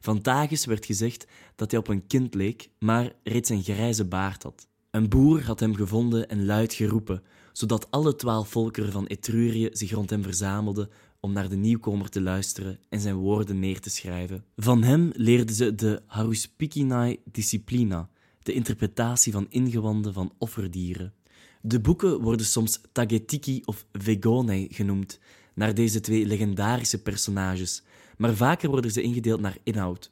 Van 0.00 0.20
Tages 0.20 0.64
werd 0.64 0.86
gezegd 0.86 1.26
dat 1.56 1.70
hij 1.70 1.80
op 1.80 1.88
een 1.88 2.06
kind 2.06 2.34
leek, 2.34 2.70
maar 2.78 3.12
reeds 3.22 3.50
een 3.50 3.62
grijze 3.62 4.04
baard 4.04 4.42
had. 4.42 4.66
Een 4.90 5.08
boer 5.08 5.44
had 5.44 5.60
hem 5.60 5.74
gevonden 5.74 6.28
en 6.28 6.44
luid 6.44 6.74
geroepen, 6.74 7.22
zodat 7.52 7.90
alle 7.90 8.16
twaalf 8.16 8.48
volkeren 8.48 8.92
van 8.92 9.06
Etrurië 9.06 9.68
zich 9.72 9.90
rond 9.90 10.10
hem 10.10 10.22
verzamelden 10.22 10.90
om 11.20 11.32
naar 11.32 11.48
de 11.48 11.56
nieuwkomer 11.56 12.08
te 12.08 12.20
luisteren 12.20 12.78
en 12.88 13.00
zijn 13.00 13.14
woorden 13.14 13.58
neer 13.58 13.80
te 13.80 13.90
schrijven. 13.90 14.44
Van 14.56 14.82
hem 14.82 15.10
leerden 15.12 15.54
ze 15.54 15.74
de 15.74 16.02
Haruspicinae 16.06 17.20
Disciplina, 17.24 18.08
de 18.42 18.52
interpretatie 18.52 19.32
van 19.32 19.46
ingewanden 19.48 20.12
van 20.12 20.32
offerdieren. 20.38 21.12
De 21.66 21.80
boeken 21.80 22.20
worden 22.20 22.46
soms 22.46 22.80
Tagetiki 22.92 23.62
of 23.64 23.86
Vegonei 23.92 24.68
genoemd, 24.70 25.18
naar 25.54 25.74
deze 25.74 26.00
twee 26.00 26.26
legendarische 26.26 27.02
personages, 27.02 27.82
maar 28.16 28.34
vaker 28.34 28.68
worden 28.68 28.90
ze 28.90 29.02
ingedeeld 29.02 29.40
naar 29.40 29.56
inhoud. 29.62 30.10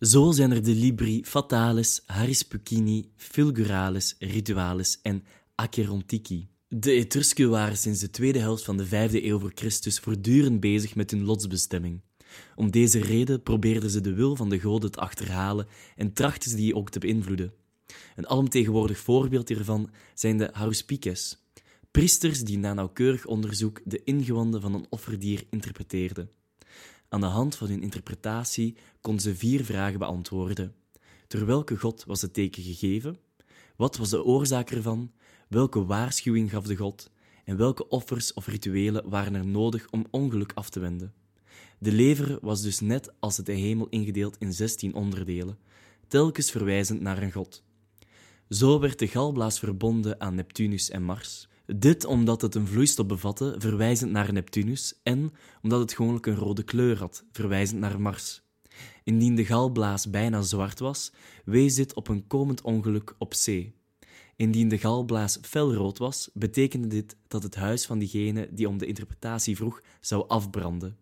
Zo 0.00 0.30
zijn 0.30 0.50
er 0.50 0.62
de 0.62 0.74
libri 0.74 1.24
Fatalis, 1.24 2.02
Harispucini, 2.06 3.10
Fulguralis, 3.16 4.16
Ritualis 4.18 4.98
en 5.02 5.24
Acherontici. 5.54 6.48
De 6.68 6.92
Etrusken 6.92 7.50
waren 7.50 7.76
sinds 7.76 8.00
de 8.00 8.10
tweede 8.10 8.38
helft 8.38 8.64
van 8.64 8.76
de 8.76 8.86
vijfde 8.86 9.26
eeuw 9.26 9.38
voor 9.38 9.52
Christus 9.54 9.98
voortdurend 9.98 10.60
bezig 10.60 10.94
met 10.94 11.10
hun 11.10 11.24
lotsbestemming. 11.24 12.00
Om 12.54 12.70
deze 12.70 13.00
reden 13.00 13.42
probeerden 13.42 13.90
ze 13.90 14.00
de 14.00 14.14
wil 14.14 14.36
van 14.36 14.48
de 14.48 14.60
goden 14.60 14.90
te 14.90 15.00
achterhalen 15.00 15.66
en 15.96 16.12
trachten 16.12 16.50
ze 16.50 16.56
die 16.56 16.74
ook 16.74 16.90
te 16.90 16.98
beïnvloeden. 16.98 17.52
Een 18.16 18.28
alomtegenwoordig 18.28 18.98
voorbeeld 18.98 19.48
hiervan 19.48 19.90
zijn 20.14 20.38
de 20.38 20.50
haruspices, 20.52 21.42
priesters 21.90 22.40
die 22.40 22.58
na 22.58 22.74
nauwkeurig 22.74 23.26
onderzoek 23.26 23.80
de 23.84 24.04
ingewanden 24.04 24.60
van 24.60 24.74
een 24.74 24.86
offerdier 24.88 25.44
interpreteerden. 25.50 26.30
Aan 27.08 27.20
de 27.20 27.26
hand 27.26 27.56
van 27.56 27.68
hun 27.68 27.82
interpretatie 27.82 28.76
konden 29.00 29.22
ze 29.22 29.36
vier 29.36 29.64
vragen 29.64 29.98
beantwoorden. 29.98 30.74
Door 31.26 31.46
welke 31.46 31.76
god 31.76 32.04
was 32.04 32.22
het 32.22 32.34
teken 32.34 32.62
gegeven? 32.62 33.18
Wat 33.76 33.96
was 33.96 34.10
de 34.10 34.24
oorzaak 34.24 34.70
ervan? 34.70 35.12
Welke 35.48 35.84
waarschuwing 35.84 36.50
gaf 36.50 36.66
de 36.66 36.76
god? 36.76 37.10
En 37.44 37.56
welke 37.56 37.88
offers 37.88 38.32
of 38.32 38.46
rituelen 38.46 39.08
waren 39.08 39.34
er 39.34 39.46
nodig 39.46 39.90
om 39.90 40.06
ongeluk 40.10 40.52
af 40.54 40.70
te 40.70 40.80
wenden? 40.80 41.12
De 41.78 41.92
lever 41.92 42.38
was 42.40 42.62
dus 42.62 42.80
net 42.80 43.12
als 43.20 43.36
de 43.36 43.52
hemel 43.52 43.88
ingedeeld 43.88 44.36
in 44.38 44.52
zestien 44.52 44.94
onderdelen, 44.94 45.58
telkens 46.08 46.50
verwijzend 46.50 47.00
naar 47.00 47.22
een 47.22 47.32
god. 47.32 47.64
Zo 48.52 48.80
werd 48.80 48.98
de 48.98 49.08
galblaas 49.08 49.58
verbonden 49.58 50.20
aan 50.20 50.34
Neptunus 50.34 50.90
en 50.90 51.02
Mars. 51.02 51.48
Dit 51.66 52.04
omdat 52.04 52.42
het 52.42 52.54
een 52.54 52.66
vloeistof 52.66 53.06
bevatte, 53.06 53.54
verwijzend 53.58 54.10
naar 54.10 54.32
Neptunus, 54.32 55.00
en 55.02 55.32
omdat 55.62 55.80
het 55.80 55.92
gewoonlijk 55.92 56.26
een 56.26 56.34
rode 56.34 56.62
kleur 56.62 56.98
had, 56.98 57.24
verwijzend 57.30 57.80
naar 57.80 58.00
Mars. 58.00 58.42
Indien 59.04 59.34
de 59.34 59.44
galblaas 59.44 60.10
bijna 60.10 60.42
zwart 60.42 60.78
was, 60.78 61.12
wees 61.44 61.74
dit 61.74 61.94
op 61.94 62.08
een 62.08 62.26
komend 62.26 62.62
ongeluk 62.62 63.14
op 63.18 63.34
zee. 63.34 63.74
Indien 64.36 64.68
de 64.68 64.78
galblaas 64.78 65.38
felrood 65.42 65.98
was, 65.98 66.30
betekende 66.34 66.88
dit 66.88 67.16
dat 67.28 67.42
het 67.42 67.54
huis 67.54 67.86
van 67.86 67.98
diegene 67.98 68.48
die 68.50 68.68
om 68.68 68.78
de 68.78 68.86
interpretatie 68.86 69.56
vroeg 69.56 69.82
zou 70.00 70.28
afbranden. 70.28 70.96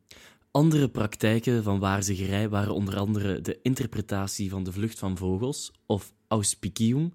Andere 0.50 0.88
praktijken 0.88 1.62
van 1.62 1.78
waarzeggerij 1.78 2.48
waren 2.48 2.74
onder 2.74 2.96
andere 2.96 3.40
de 3.40 3.58
interpretatie 3.62 4.50
van 4.50 4.64
de 4.64 4.72
vlucht 4.72 4.98
van 4.98 5.16
vogels, 5.16 5.72
of 5.86 6.12
auspicium, 6.30 7.12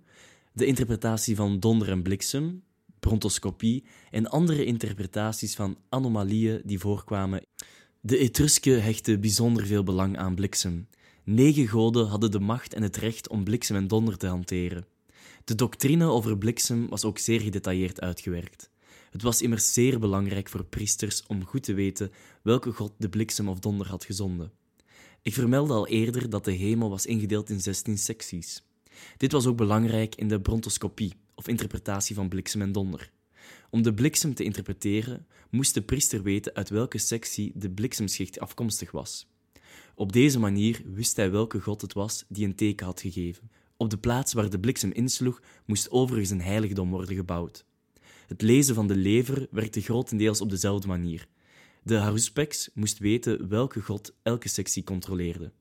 de 0.54 0.66
interpretatie 0.66 1.36
van 1.36 1.60
donder 1.60 1.90
en 1.90 2.02
bliksem, 2.02 2.64
brontoscopie 3.00 3.84
en 4.12 4.28
andere 4.28 4.66
interpretaties 4.66 5.56
van 5.56 5.78
anomalieën 5.90 6.62
die 6.66 6.80
voorkwamen. 6.80 7.42
De 8.02 8.18
Etrusken 8.18 8.84
hechten 8.84 9.22
bijzonder 9.22 9.66
veel 9.66 9.84
belang 9.84 10.18
aan 10.18 10.36
bliksem. 10.36 10.88
Negen 11.24 11.68
goden 11.68 12.08
hadden 12.08 12.32
de 12.32 12.40
macht 12.40 12.74
en 12.74 12.84
het 12.84 12.98
recht 12.98 13.30
om 13.30 13.44
bliksem 13.44 13.76
en 13.76 13.88
donder 13.88 14.18
te 14.18 14.28
hanteren. 14.28 14.86
De 15.44 15.56
doctrine 15.56 16.06
over 16.06 16.38
bliksem 16.38 16.90
was 16.90 17.06
ook 17.06 17.18
zeer 17.18 17.42
gedetailleerd 17.42 18.02
uitgewerkt. 18.02 18.70
Het 19.12 19.22
was 19.22 19.42
immers 19.42 19.74
zeer 19.74 20.00
belangrijk 20.00 20.50
voor 20.50 20.66
priesters 20.66 21.24
om 21.28 21.46
goed 21.46 21.64
te 21.64 21.74
weten 21.74 22.12
welke 22.42 22.72
god 22.72 22.94
de 22.98 23.10
bliksem 23.10 23.50
of 23.50 23.60
donder 23.60 23.88
had 23.88 24.06
gezonden. 24.06 24.52
Ik 25.22 25.34
vermeldde 25.34 25.74
al 25.74 25.88
eerder 25.88 26.30
dat 26.30 26.46
de 26.46 26.52
hemel 26.52 26.90
was 26.90 27.06
ingedeeld 27.06 27.50
in 27.50 27.62
16 27.62 27.98
secties. 27.98 28.64
Dit 29.18 29.32
was 29.32 29.46
ook 29.46 29.58
belangrijk 29.58 30.16
in 30.16 30.28
de 30.28 30.42
brontoscopie, 30.42 31.14
of 31.36 31.48
interpretatie 31.48 32.16
van 32.16 32.30
bliksem 32.30 32.62
en 32.62 32.72
donder. 32.72 33.12
Om 33.70 33.82
de 33.82 33.94
bliksem 33.94 34.34
te 34.34 34.44
interpreteren, 34.44 35.28
moest 35.50 35.74
de 35.74 35.82
priester 35.82 36.24
weten 36.24 36.54
uit 36.54 36.70
welke 36.70 36.98
sectie 36.98 37.52
de 37.56 37.70
bliksemschicht 37.70 38.40
afkomstig 38.40 38.92
was. 38.92 39.28
Op 39.96 40.14
deze 40.14 40.40
manier 40.40 40.82
wist 40.86 41.16
hij 41.16 41.32
welke 41.32 41.60
god 41.60 41.82
het 41.82 41.94
was 41.94 42.26
die 42.28 42.46
een 42.46 42.56
teken 42.56 42.86
had 42.86 43.02
gegeven. 43.02 43.50
Op 43.78 43.90
de 43.90 43.98
plaats 43.98 44.34
waar 44.34 44.50
de 44.50 44.60
bliksem 44.60 44.92
insloeg, 44.92 45.42
moest 45.66 45.92
overigens 45.92 46.32
een 46.32 46.42
heiligdom 46.42 46.90
worden 46.90 47.16
gebouwd. 47.16 47.66
Het 48.28 48.42
lezen 48.42 48.76
van 48.76 48.88
de 48.88 48.96
lever 48.96 49.48
werkte 49.52 49.82
grotendeels 49.82 50.42
op 50.42 50.50
dezelfde 50.50 50.88
manier. 50.88 51.28
De 51.84 51.96
haruspex 51.96 52.70
moest 52.74 52.98
weten 52.98 53.50
welke 53.50 53.82
god 53.82 54.14
elke 54.24 54.48
sectie 54.48 54.84
controleerde. 54.84 55.52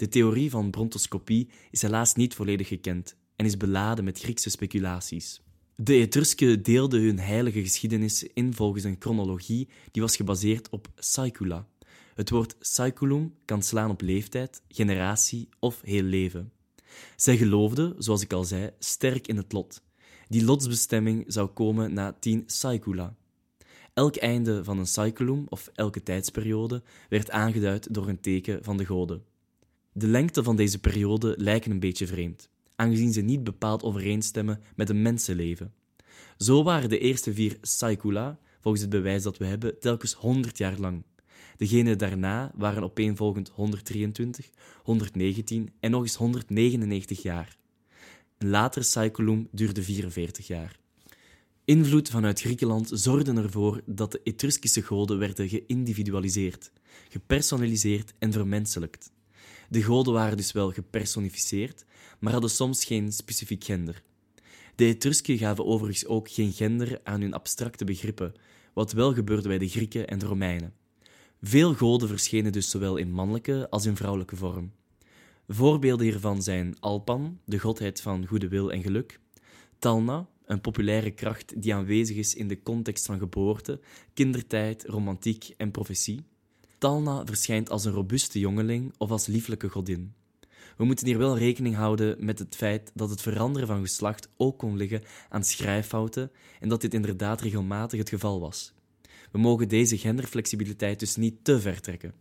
De 0.00 0.08
theorie 0.08 0.50
van 0.50 0.70
brontoscopie 0.70 1.48
is 1.70 1.82
helaas 1.82 2.14
niet 2.14 2.34
volledig 2.34 2.68
gekend 2.68 3.16
en 3.36 3.46
is 3.46 3.56
beladen 3.56 4.04
met 4.04 4.18
Griekse 4.18 4.50
speculaties. 4.50 5.40
De 5.76 5.94
Etrusken 5.94 6.62
deelden 6.62 7.00
hun 7.00 7.18
heilige 7.18 7.60
geschiedenis 7.60 8.22
in 8.22 8.54
volgens 8.54 8.84
een 8.84 8.96
chronologie 8.98 9.68
die 9.90 10.02
was 10.02 10.16
gebaseerd 10.16 10.68
op 10.68 10.88
saicula. 10.96 11.66
Het 12.14 12.30
woord 12.30 12.56
saiculum 12.60 13.34
kan 13.44 13.62
slaan 13.62 13.90
op 13.90 14.00
leeftijd, 14.00 14.62
generatie 14.68 15.48
of 15.58 15.80
heel 15.82 16.02
leven. 16.02 16.52
Zij 17.16 17.36
geloofden, 17.36 17.94
zoals 17.98 18.22
ik 18.22 18.32
al 18.32 18.44
zei, 18.44 18.70
sterk 18.78 19.26
in 19.26 19.36
het 19.36 19.52
lot. 19.52 19.82
Die 20.28 20.44
lotsbestemming 20.44 21.24
zou 21.26 21.48
komen 21.48 21.94
na 21.94 22.12
tien 22.12 22.42
saicula. 22.46 23.16
Elk 23.94 24.16
einde 24.16 24.64
van 24.64 24.78
een 24.78 24.86
saiculum, 24.86 25.46
of 25.48 25.70
elke 25.74 26.02
tijdsperiode, 26.02 26.82
werd 27.08 27.30
aangeduid 27.30 27.94
door 27.94 28.08
een 28.08 28.20
teken 28.20 28.64
van 28.64 28.76
de 28.76 28.84
goden. 28.84 29.28
De 29.92 30.06
lengte 30.06 30.42
van 30.42 30.56
deze 30.56 30.78
periode 30.78 31.34
lijken 31.38 31.70
een 31.70 31.80
beetje 31.80 32.06
vreemd, 32.06 32.48
aangezien 32.76 33.12
ze 33.12 33.20
niet 33.20 33.44
bepaald 33.44 33.82
overeenstemmen 33.82 34.60
met 34.76 34.88
een 34.88 35.02
mensenleven. 35.02 35.72
Zo 36.36 36.62
waren 36.62 36.88
de 36.88 36.98
eerste 36.98 37.34
vier 37.34 37.58
saicula, 37.60 38.38
volgens 38.60 38.82
het 38.82 38.90
bewijs 38.90 39.22
dat 39.22 39.38
we 39.38 39.44
hebben, 39.44 39.78
telkens 39.80 40.12
100 40.12 40.58
jaar 40.58 40.78
lang. 40.78 41.02
Degene 41.56 41.96
daarna 41.96 42.52
waren 42.54 42.82
opeenvolgend 42.82 43.48
123, 43.48 44.50
119 44.82 45.72
en 45.80 45.90
nog 45.90 46.02
eens 46.02 46.14
199 46.14 47.22
jaar. 47.22 47.56
Een 48.38 48.48
later 48.48 48.84
cyclum 48.84 49.48
duurde 49.50 49.82
44 49.82 50.46
jaar. 50.46 50.78
Invloed 51.64 52.10
vanuit 52.10 52.40
Griekenland 52.40 52.90
zorgde 52.92 53.32
ervoor 53.32 53.82
dat 53.86 54.12
de 54.12 54.20
Etruskische 54.22 54.82
goden 54.82 55.18
werden 55.18 55.48
geïndividualiseerd, 55.48 56.72
gepersonaliseerd 57.08 58.14
en 58.18 58.32
vermenselijkt. 58.32 59.10
De 59.70 59.82
goden 59.82 60.12
waren 60.12 60.36
dus 60.36 60.52
wel 60.52 60.70
gepersonificeerd, 60.70 61.84
maar 62.18 62.32
hadden 62.32 62.50
soms 62.50 62.84
geen 62.84 63.12
specifiek 63.12 63.64
gender. 63.64 64.02
De 64.74 64.84
Etrusken 64.84 65.38
gaven 65.38 65.66
overigens 65.66 66.06
ook 66.06 66.30
geen 66.30 66.52
gender 66.52 67.00
aan 67.04 67.20
hun 67.20 67.34
abstracte 67.34 67.84
begrippen, 67.84 68.34
wat 68.74 68.92
wel 68.92 69.14
gebeurde 69.14 69.48
bij 69.48 69.58
de 69.58 69.68
Grieken 69.68 70.06
en 70.06 70.18
de 70.18 70.26
Romeinen. 70.26 70.74
Veel 71.42 71.74
goden 71.74 72.08
verschenen 72.08 72.52
dus 72.52 72.70
zowel 72.70 72.96
in 72.96 73.10
mannelijke 73.10 73.66
als 73.70 73.86
in 73.86 73.96
vrouwelijke 73.96 74.36
vorm. 74.36 74.72
Voorbeelden 75.48 76.06
hiervan 76.06 76.42
zijn 76.42 76.76
Alpan, 76.80 77.40
de 77.44 77.58
godheid 77.58 78.00
van 78.00 78.26
goede 78.26 78.48
wil 78.48 78.72
en 78.72 78.82
geluk, 78.82 79.20
Talna, 79.78 80.28
een 80.44 80.60
populaire 80.60 81.10
kracht 81.10 81.62
die 81.62 81.74
aanwezig 81.74 82.16
is 82.16 82.34
in 82.34 82.48
de 82.48 82.62
context 82.62 83.06
van 83.06 83.18
geboorte, 83.18 83.80
kindertijd, 84.14 84.84
romantiek 84.84 85.54
en 85.56 85.70
profetie. 85.70 86.24
Talna 86.80 87.24
verschijnt 87.24 87.70
als 87.70 87.84
een 87.84 87.92
robuuste 87.92 88.38
jongeling 88.38 88.94
of 88.98 89.10
als 89.10 89.26
lieflijke 89.26 89.68
godin. 89.68 90.14
We 90.76 90.84
moeten 90.84 91.06
hier 91.06 91.18
wel 91.18 91.38
rekening 91.38 91.74
houden 91.74 92.24
met 92.24 92.38
het 92.38 92.56
feit 92.56 92.90
dat 92.94 93.10
het 93.10 93.20
veranderen 93.20 93.68
van 93.68 93.80
geslacht 93.80 94.28
ook 94.36 94.58
kon 94.58 94.76
liggen 94.76 95.02
aan 95.28 95.44
schrijffouten 95.44 96.30
en 96.60 96.68
dat 96.68 96.80
dit 96.80 96.94
inderdaad 96.94 97.40
regelmatig 97.40 97.98
het 97.98 98.08
geval 98.08 98.40
was. 98.40 98.72
We 99.32 99.38
mogen 99.38 99.68
deze 99.68 99.98
genderflexibiliteit 99.98 100.98
dus 100.98 101.16
niet 101.16 101.44
te 101.44 101.60
ver 101.60 101.80
trekken. 101.80 102.14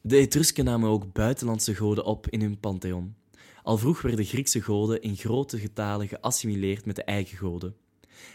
De 0.00 0.16
Etrusken 0.16 0.64
namen 0.64 0.90
ook 0.90 1.12
buitenlandse 1.12 1.74
goden 1.74 2.04
op 2.04 2.28
in 2.28 2.40
hun 2.40 2.60
pantheon. 2.60 3.14
Al 3.62 3.78
vroeg 3.78 4.02
werden 4.02 4.24
Griekse 4.24 4.60
goden 4.60 5.02
in 5.02 5.16
grote 5.16 5.58
getalen 5.58 6.08
geassimileerd 6.08 6.84
met 6.84 6.96
de 6.96 7.04
eigen 7.04 7.38
goden. 7.38 7.76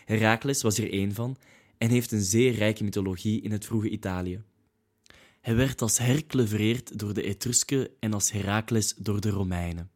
Herakles 0.05 0.61
was 0.61 0.77
hier 0.77 0.91
één 0.91 1.13
van 1.13 1.37
en 1.81 1.89
heeft 1.89 2.11
een 2.11 2.21
zeer 2.21 2.53
rijke 2.53 2.83
mythologie 2.83 3.41
in 3.41 3.51
het 3.51 3.65
vroege 3.65 3.89
Italië. 3.89 4.43
Hij 5.41 5.55
werd 5.55 5.81
als 5.81 5.97
Hercle 5.97 6.47
vereerd 6.47 6.99
door 6.99 7.13
de 7.13 7.23
Etrusken 7.23 7.89
en 7.99 8.13
als 8.13 8.31
Herakles 8.31 8.93
door 8.95 9.21
de 9.21 9.29
Romeinen. 9.29 9.91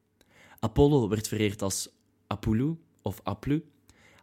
Apollo 0.60 1.10
werd 1.10 1.28
vereerd 1.28 1.62
als 1.62 1.90
Apulu 2.28 2.78
of 3.02 3.20
Aplu, 3.24 3.64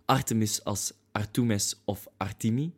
Artemis 0.05 0.65
als 0.65 0.93
Artemis 1.13 1.83
of 1.85 2.07
Artemi, 2.17 2.73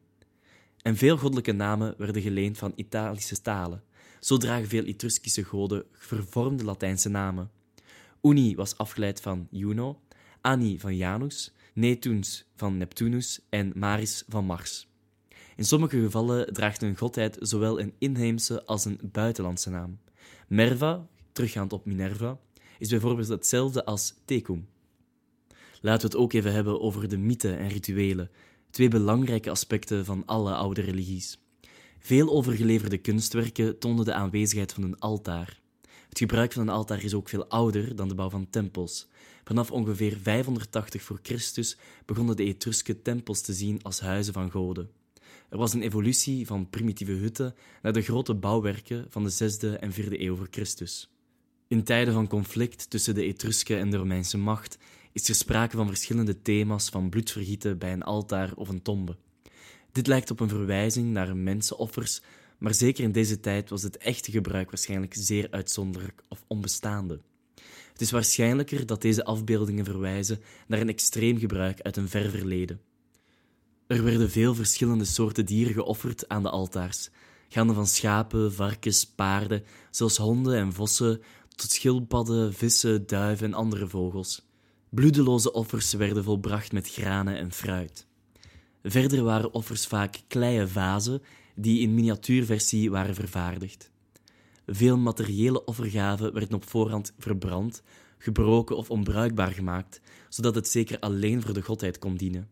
en 0.82 0.96
veel 0.96 1.16
goddelijke 1.16 1.52
namen 1.52 1.94
werden 1.98 2.22
geleend 2.22 2.58
van 2.58 2.72
Italische 2.76 3.42
talen. 3.42 3.82
Zo 4.20 4.36
dragen 4.36 4.68
veel 4.68 4.84
Etruskische 4.84 5.44
goden 5.44 5.84
vervormde 5.92 6.64
Latijnse 6.64 7.08
namen. 7.08 7.50
Uni 8.22 8.54
was 8.56 8.78
afgeleid 8.78 9.20
van 9.20 9.48
Juno, 9.50 10.00
Ani 10.40 10.80
van 10.80 10.96
Janus, 10.96 11.52
Netuns 11.76 12.44
van 12.56 12.76
Neptunus 12.76 13.40
en 13.48 13.72
Maris 13.74 14.24
van 14.28 14.44
Mars. 14.44 14.88
In 15.56 15.64
sommige 15.64 16.00
gevallen 16.00 16.52
draagt 16.52 16.82
een 16.82 16.96
godheid 16.96 17.36
zowel 17.40 17.80
een 17.80 17.94
inheemse 17.98 18.64
als 18.64 18.84
een 18.84 18.98
buitenlandse 19.02 19.70
naam. 19.70 19.98
Merva, 20.48 21.06
teruggaand 21.32 21.72
op 21.72 21.84
Minerva, 21.84 22.38
is 22.78 22.88
bijvoorbeeld 22.88 23.28
hetzelfde 23.28 23.84
als 23.84 24.14
Tecum. 24.24 24.68
Laten 25.80 26.00
we 26.00 26.06
het 26.06 26.16
ook 26.16 26.32
even 26.32 26.52
hebben 26.52 26.80
over 26.80 27.08
de 27.08 27.18
mythen 27.18 27.58
en 27.58 27.68
rituelen, 27.68 28.30
twee 28.70 28.88
belangrijke 28.88 29.50
aspecten 29.50 30.04
van 30.04 30.22
alle 30.26 30.54
oude 30.54 30.80
religies. 30.80 31.38
Veel 31.98 32.30
overgeleverde 32.30 32.98
kunstwerken 32.98 33.78
toonden 33.78 34.04
de 34.04 34.14
aanwezigheid 34.14 34.72
van 34.72 34.82
een 34.82 34.98
altaar. 34.98 35.62
Het 36.14 36.22
gebruik 36.22 36.52
van 36.52 36.62
een 36.62 36.74
altaar 36.74 37.04
is 37.04 37.14
ook 37.14 37.28
veel 37.28 37.46
ouder 37.46 37.96
dan 37.96 38.08
de 38.08 38.14
bouw 38.14 38.30
van 38.30 38.50
tempels. 38.50 39.06
Vanaf 39.44 39.70
ongeveer 39.70 40.18
580 40.22 41.02
voor 41.02 41.18
Christus 41.22 41.76
begonnen 42.04 42.36
de 42.36 42.44
Etrusken 42.44 43.02
tempels 43.02 43.40
te 43.40 43.52
zien 43.52 43.82
als 43.82 44.00
huizen 44.00 44.32
van 44.32 44.50
goden. 44.50 44.90
Er 45.48 45.58
was 45.58 45.72
een 45.74 45.82
evolutie 45.82 46.46
van 46.46 46.70
primitieve 46.70 47.12
hutten 47.12 47.54
naar 47.82 47.92
de 47.92 48.02
grote 48.02 48.34
bouwwerken 48.34 49.06
van 49.08 49.24
de 49.24 49.32
6e 49.32 49.80
en 49.80 49.92
4e 49.92 50.20
eeuw 50.20 50.36
voor 50.36 50.48
Christus. 50.50 51.10
In 51.68 51.84
tijden 51.84 52.14
van 52.14 52.28
conflict 52.28 52.90
tussen 52.90 53.14
de 53.14 53.24
Etrusken 53.24 53.78
en 53.78 53.90
de 53.90 53.96
Romeinse 53.96 54.38
macht 54.38 54.78
is 55.12 55.28
er 55.28 55.34
sprake 55.34 55.76
van 55.76 55.86
verschillende 55.86 56.42
thema's 56.42 56.88
van 56.88 57.10
bloedvergieten 57.10 57.78
bij 57.78 57.92
een 57.92 58.02
altaar 58.02 58.52
of 58.54 58.68
een 58.68 58.82
tombe. 58.82 59.16
Dit 59.92 60.06
lijkt 60.06 60.30
op 60.30 60.40
een 60.40 60.48
verwijzing 60.48 61.12
naar 61.12 61.36
mensenoffers, 61.36 62.22
maar 62.58 62.74
zeker 62.74 63.04
in 63.04 63.12
deze 63.12 63.40
tijd 63.40 63.70
was 63.70 63.82
het 63.82 63.96
echte 63.96 64.30
gebruik 64.30 64.70
waarschijnlijk 64.70 65.14
zeer 65.16 65.46
uitzonderlijk 65.50 66.22
of 66.28 66.44
onbestaande. 66.46 67.20
Het 67.92 68.00
is 68.00 68.10
waarschijnlijker 68.10 68.86
dat 68.86 69.02
deze 69.02 69.24
afbeeldingen 69.24 69.84
verwijzen 69.84 70.40
naar 70.66 70.80
een 70.80 70.88
extreem 70.88 71.38
gebruik 71.38 71.80
uit 71.80 71.96
een 71.96 72.08
ver 72.08 72.30
verleden. 72.30 72.80
Er 73.86 74.04
werden 74.04 74.30
veel 74.30 74.54
verschillende 74.54 75.04
soorten 75.04 75.46
dieren 75.46 75.74
geofferd 75.74 76.28
aan 76.28 76.42
de 76.42 76.50
altaars, 76.50 77.10
gaande 77.48 77.74
van 77.74 77.86
schapen, 77.86 78.52
varkens, 78.52 79.06
paarden, 79.06 79.64
zelfs 79.90 80.16
honden 80.16 80.56
en 80.56 80.72
vossen, 80.72 81.20
tot 81.54 81.70
schildpadden, 81.70 82.54
vissen, 82.54 83.06
duiven 83.06 83.46
en 83.46 83.54
andere 83.54 83.88
vogels. 83.88 84.46
Bloedeloze 84.88 85.52
offers 85.52 85.92
werden 85.92 86.24
volbracht 86.24 86.72
met 86.72 86.90
granen 86.90 87.36
en 87.36 87.52
fruit. 87.52 88.06
Verder 88.82 89.22
waren 89.22 89.54
offers 89.54 89.86
vaak 89.86 90.20
kleie 90.28 90.66
vazen 90.66 91.22
die 91.54 91.80
in 91.80 91.94
miniatuurversie 91.94 92.90
waren 92.90 93.14
vervaardigd. 93.14 93.90
Veel 94.66 94.96
materiële 94.96 95.64
offergaven 95.64 96.32
werden 96.32 96.54
op 96.54 96.68
voorhand 96.68 97.12
verbrand, 97.18 97.82
gebroken 98.18 98.76
of 98.76 98.90
onbruikbaar 98.90 99.52
gemaakt, 99.52 100.00
zodat 100.28 100.54
het 100.54 100.68
zeker 100.68 100.98
alleen 100.98 101.42
voor 101.42 101.54
de 101.54 101.62
godheid 101.62 101.98
kon 101.98 102.16
dienen. 102.16 102.48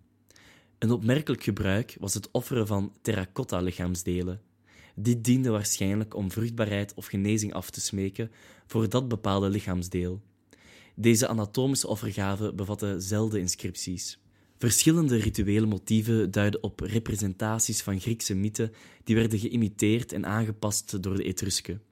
Een 0.78 0.90
opmerkelijk 0.90 1.42
gebruik 1.42 1.96
was 2.00 2.14
het 2.14 2.30
offeren 2.30 2.66
van 2.66 2.92
terracotta-lichaamsdelen. 3.02 4.40
Dit 4.94 5.24
diende 5.24 5.50
waarschijnlijk 5.50 6.14
om 6.14 6.30
vruchtbaarheid 6.30 6.94
of 6.94 7.06
genezing 7.06 7.52
af 7.52 7.70
te 7.70 7.80
smeken 7.80 8.30
voor 8.66 8.88
dat 8.88 9.08
bepaalde 9.08 9.48
lichaamsdeel. 9.48 10.20
Deze 10.94 11.28
anatomische 11.28 11.86
offergaven 11.86 12.56
bevatten 12.56 13.02
zelden 13.02 13.40
inscripties. 13.40 14.18
Verschillende 14.62 15.16
rituele 15.16 15.66
motieven 15.66 16.30
duiden 16.30 16.62
op 16.62 16.80
representaties 16.80 17.82
van 17.82 18.00
Griekse 18.00 18.34
mythen 18.34 18.72
die 19.04 19.14
werden 19.14 19.38
geïmiteerd 19.38 20.12
en 20.12 20.26
aangepast 20.26 21.02
door 21.02 21.16
de 21.16 21.22
Etrusken. 21.22 21.82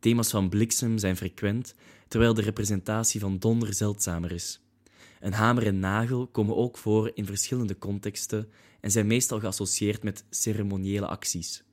Thema's 0.00 0.30
van 0.30 0.48
bliksem 0.48 0.98
zijn 0.98 1.16
frequent, 1.16 1.74
terwijl 2.08 2.34
de 2.34 2.42
representatie 2.42 3.20
van 3.20 3.38
donder 3.38 3.74
zeldzamer 3.74 4.32
is. 4.32 4.60
Een 5.20 5.32
hamer 5.32 5.66
en 5.66 5.78
nagel 5.78 6.26
komen 6.26 6.56
ook 6.56 6.78
voor 6.78 7.10
in 7.14 7.26
verschillende 7.26 7.78
contexten 7.78 8.48
en 8.80 8.90
zijn 8.90 9.06
meestal 9.06 9.40
geassocieerd 9.40 10.02
met 10.02 10.24
ceremoniële 10.30 11.06
acties. 11.06 11.64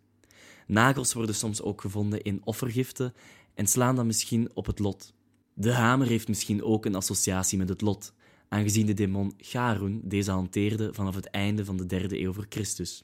Nagels 0.68 1.14
worden 1.14 1.36
soms 1.36 1.62
ook 1.62 1.82
gevonden 1.82 2.22
in 2.22 2.42
offergiften 2.44 3.14
en 3.54 3.68
slaan 3.68 3.96
dan 3.96 4.06
misschien 4.06 4.50
op 4.54 4.66
het 4.66 4.80
lot. 4.80 5.14
De 5.54 5.74
hamer 5.74 6.08
heeft 6.08 6.28
misschien 6.28 6.64
ook 6.64 6.86
een 6.86 6.96
associatie 6.96 7.58
met 7.58 7.70
het 7.70 7.82
lot, 7.82 8.14
aangezien 8.54 8.86
de 8.86 8.94
demon 8.94 9.34
Garun 9.38 10.02
deze 10.04 10.32
hanteerde 10.32 10.94
vanaf 10.94 11.16
het 11.16 11.26
einde 11.26 11.66
van 11.66 11.78
de 11.78 11.86
derde 11.86 12.20
eeuw 12.20 12.34
voor 12.34 12.46
Christus. 12.50 13.04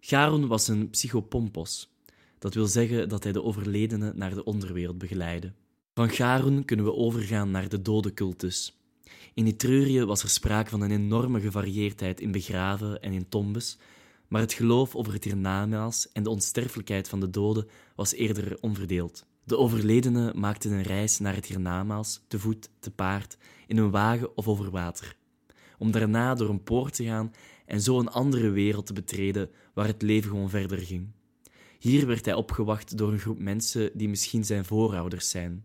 Garun 0.00 0.46
was 0.46 0.68
een 0.68 0.90
psychopompos. 0.90 1.90
Dat 2.38 2.54
wil 2.54 2.66
zeggen 2.66 3.08
dat 3.08 3.22
hij 3.22 3.32
de 3.32 3.42
overledene 3.42 4.12
naar 4.14 4.34
de 4.34 4.44
onderwereld 4.44 4.98
begeleidde. 4.98 5.52
Van 5.94 6.10
Garun 6.10 6.64
kunnen 6.64 6.86
we 6.86 6.94
overgaan 6.94 7.50
naar 7.50 7.68
de 7.68 7.82
dodencultus. 7.82 8.78
In 9.34 9.46
Etrurië 9.46 10.04
was 10.04 10.22
er 10.22 10.28
sprake 10.28 10.70
van 10.70 10.80
een 10.80 10.90
enorme 10.90 11.40
gevarieerdheid 11.40 12.20
in 12.20 12.32
begraven 12.32 13.02
en 13.02 13.12
in 13.12 13.28
tombes, 13.28 13.78
maar 14.28 14.40
het 14.40 14.52
geloof 14.52 14.96
over 14.96 15.12
het 15.12 15.24
hiernamaals 15.24 16.12
en 16.12 16.22
de 16.22 16.30
onsterfelijkheid 16.30 17.08
van 17.08 17.20
de 17.20 17.30
doden 17.30 17.68
was 17.94 18.12
eerder 18.12 18.58
onverdeeld. 18.60 19.24
De 19.44 19.58
overledenen 19.58 20.40
maakten 20.40 20.72
een 20.72 20.82
reis 20.82 21.18
naar 21.18 21.34
het 21.34 21.46
hiernamaals, 21.46 22.24
te 22.28 22.38
voet, 22.38 22.68
te 22.78 22.90
paard, 22.90 23.36
in 23.66 23.76
een 23.76 23.90
wagen 23.90 24.36
of 24.36 24.48
over 24.48 24.70
water, 24.70 25.16
om 25.78 25.90
daarna 25.90 26.34
door 26.34 26.48
een 26.48 26.62
poort 26.62 26.94
te 26.94 27.04
gaan 27.04 27.32
en 27.66 27.80
zo 27.80 27.98
een 27.98 28.08
andere 28.08 28.50
wereld 28.50 28.86
te 28.86 28.92
betreden 28.92 29.50
waar 29.74 29.86
het 29.86 30.02
leven 30.02 30.30
gewoon 30.30 30.50
verder 30.50 30.78
ging. 30.78 31.08
Hier 31.78 32.06
werd 32.06 32.24
hij 32.24 32.34
opgewacht 32.34 32.98
door 32.98 33.12
een 33.12 33.18
groep 33.18 33.38
mensen 33.38 33.90
die 33.94 34.08
misschien 34.08 34.44
zijn 34.44 34.64
voorouders 34.64 35.30
zijn. 35.30 35.64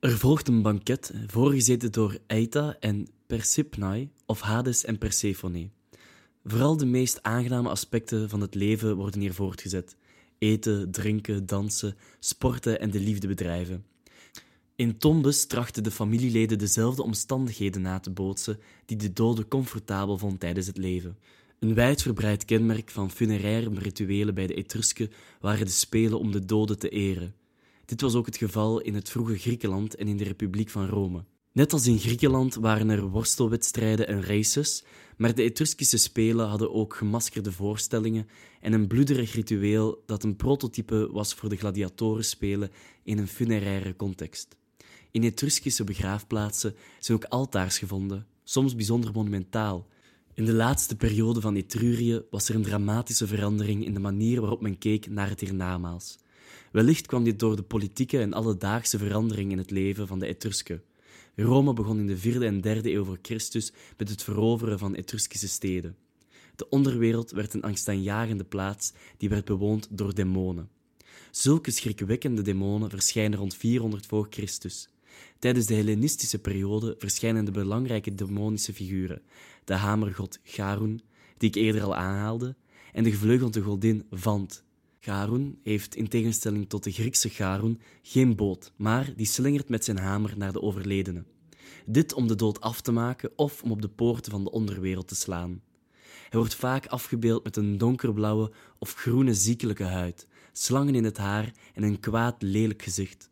Er 0.00 0.18
volgt 0.18 0.48
een 0.48 0.62
banket, 0.62 1.12
voorgezeten 1.26 1.92
door 1.92 2.18
Eita 2.26 2.76
en 2.80 3.06
Persephone, 3.26 4.08
of 4.26 4.40
Hades 4.40 4.84
en 4.84 4.98
Persephone. 4.98 5.70
Vooral 6.44 6.76
de 6.76 6.86
meest 6.86 7.22
aangename 7.22 7.68
aspecten 7.68 8.28
van 8.28 8.40
het 8.40 8.54
leven 8.54 8.96
worden 8.96 9.20
hier 9.20 9.34
voortgezet: 9.34 9.96
eten, 10.42 10.90
drinken, 10.90 11.46
dansen, 11.46 11.96
sporten 12.18 12.80
en 12.80 12.90
de 12.90 13.00
liefde 13.00 13.26
bedrijven. 13.26 13.84
In 14.76 14.98
tombes 14.98 15.46
trachten 15.46 15.82
de 15.82 15.90
familieleden 15.90 16.58
dezelfde 16.58 17.02
omstandigheden 17.02 17.82
na 17.82 18.00
te 18.00 18.10
bootsen 18.10 18.58
die 18.84 18.96
de 18.96 19.12
dode 19.12 19.48
comfortabel 19.48 20.18
vond 20.18 20.40
tijdens 20.40 20.66
het 20.66 20.76
leven. 20.76 21.18
Een 21.58 21.74
wijdverbreid 21.74 22.44
kenmerk 22.44 22.90
van 22.90 23.10
funeraire 23.10 23.70
rituelen 23.74 24.34
bij 24.34 24.46
de 24.46 24.54
Etrusken 24.54 25.10
waren 25.40 25.66
de 25.66 25.72
spelen 25.72 26.18
om 26.18 26.32
de 26.32 26.44
doden 26.44 26.78
te 26.78 26.88
eren. 26.88 27.34
Dit 27.84 28.00
was 28.00 28.14
ook 28.14 28.26
het 28.26 28.36
geval 28.36 28.80
in 28.80 28.94
het 28.94 29.10
vroege 29.10 29.38
Griekenland 29.38 29.94
en 29.94 30.08
in 30.08 30.16
de 30.16 30.24
Republiek 30.24 30.70
van 30.70 30.86
Rome. 30.86 31.24
Net 31.52 31.72
als 31.72 31.86
in 31.86 31.98
Griekenland 31.98 32.54
waren 32.54 32.88
er 32.88 33.08
worstelwedstrijden 33.08 34.08
en 34.08 34.22
races, 34.22 34.84
maar 35.22 35.34
de 35.34 35.42
Etruskische 35.42 35.96
spelen 35.96 36.46
hadden 36.46 36.72
ook 36.72 36.94
gemaskerde 36.94 37.52
voorstellingen 37.52 38.28
en 38.60 38.72
een 38.72 38.86
bloederig 38.86 39.34
ritueel 39.34 40.02
dat 40.06 40.22
een 40.22 40.36
prototype 40.36 41.08
was 41.12 41.34
voor 41.34 41.48
de 41.48 41.56
gladiatorenspelen 41.56 42.70
in 43.02 43.18
een 43.18 43.28
funeraire 43.28 43.96
context. 43.96 44.56
In 45.10 45.22
Etruskische 45.22 45.84
begraafplaatsen 45.84 46.74
zijn 46.98 47.18
ook 47.18 47.24
altaars 47.24 47.78
gevonden, 47.78 48.26
soms 48.44 48.74
bijzonder 48.74 49.12
monumentaal. 49.12 49.86
In 50.34 50.44
de 50.44 50.52
laatste 50.52 50.96
periode 50.96 51.40
van 51.40 51.54
Etrurië 51.54 52.22
was 52.30 52.48
er 52.48 52.54
een 52.54 52.62
dramatische 52.62 53.26
verandering 53.26 53.84
in 53.84 53.94
de 53.94 54.00
manier 54.00 54.40
waarop 54.40 54.60
men 54.60 54.78
keek 54.78 55.10
naar 55.10 55.28
het 55.28 55.40
hiernamaals. 55.40 56.18
Wellicht 56.72 57.06
kwam 57.06 57.24
dit 57.24 57.38
door 57.38 57.56
de 57.56 57.62
politieke 57.62 58.18
en 58.18 58.32
alledaagse 58.32 58.98
verandering 58.98 59.50
in 59.50 59.58
het 59.58 59.70
leven 59.70 60.06
van 60.06 60.18
de 60.18 60.26
Etrusken. 60.26 60.82
Rome 61.36 61.72
begon 61.72 61.98
in 61.98 62.06
de 62.06 62.18
vierde 62.18 62.46
en 62.46 62.60
derde 62.60 62.92
eeuw 62.92 63.04
voor 63.04 63.18
Christus 63.22 63.72
met 63.96 64.08
het 64.08 64.22
veroveren 64.22 64.78
van 64.78 64.94
Etruskische 64.94 65.48
steden. 65.48 65.96
De 66.56 66.68
onderwereld 66.68 67.30
werd 67.30 67.54
een 67.54 67.62
angstaanjagende 67.62 68.44
plaats 68.44 68.92
die 69.16 69.28
werd 69.28 69.44
bewoond 69.44 69.88
door 69.90 70.14
demonen. 70.14 70.68
Zulke 71.30 71.70
schrikwekkende 71.70 72.42
demonen 72.42 72.90
verschijnen 72.90 73.38
rond 73.38 73.54
400 73.54 74.06
voor 74.06 74.26
Christus. 74.30 74.88
Tijdens 75.38 75.66
de 75.66 75.74
Hellenistische 75.74 76.38
periode 76.38 76.94
verschijnen 76.98 77.44
de 77.44 77.50
belangrijke 77.50 78.14
demonische 78.14 78.72
figuren: 78.72 79.22
de 79.64 79.74
hamergod 79.74 80.38
Garun, 80.42 81.00
die 81.36 81.48
ik 81.48 81.54
eerder 81.54 81.82
al 81.82 81.96
aanhaalde, 81.96 82.54
en 82.92 83.04
de 83.04 83.10
gevleugelde 83.10 83.60
godin 83.60 84.06
Vant. 84.10 84.64
Garun 85.04 85.58
heeft 85.62 85.94
in 85.94 86.08
tegenstelling 86.08 86.68
tot 86.68 86.84
de 86.84 86.92
Griekse 86.92 87.28
Garun 87.28 87.80
geen 88.02 88.36
boot, 88.36 88.72
maar 88.76 89.12
die 89.16 89.26
slingert 89.26 89.68
met 89.68 89.84
zijn 89.84 89.98
hamer 89.98 90.34
naar 90.36 90.52
de 90.52 90.62
overledene. 90.62 91.24
Dit 91.86 92.12
om 92.12 92.26
de 92.26 92.34
dood 92.34 92.60
af 92.60 92.80
te 92.80 92.92
maken 92.92 93.30
of 93.36 93.62
om 93.62 93.70
op 93.70 93.82
de 93.82 93.88
poorten 93.88 94.32
van 94.32 94.44
de 94.44 94.50
onderwereld 94.50 95.08
te 95.08 95.14
slaan. 95.14 95.62
Hij 96.02 96.38
wordt 96.38 96.54
vaak 96.54 96.86
afgebeeld 96.86 97.44
met 97.44 97.56
een 97.56 97.78
donkerblauwe 97.78 98.52
of 98.78 98.94
groene 98.94 99.34
ziekelijke 99.34 99.84
huid, 99.84 100.26
slangen 100.52 100.94
in 100.94 101.04
het 101.04 101.16
haar 101.16 101.52
en 101.74 101.82
een 101.82 102.00
kwaad 102.00 102.42
lelijk 102.42 102.82
gezicht. 102.82 103.30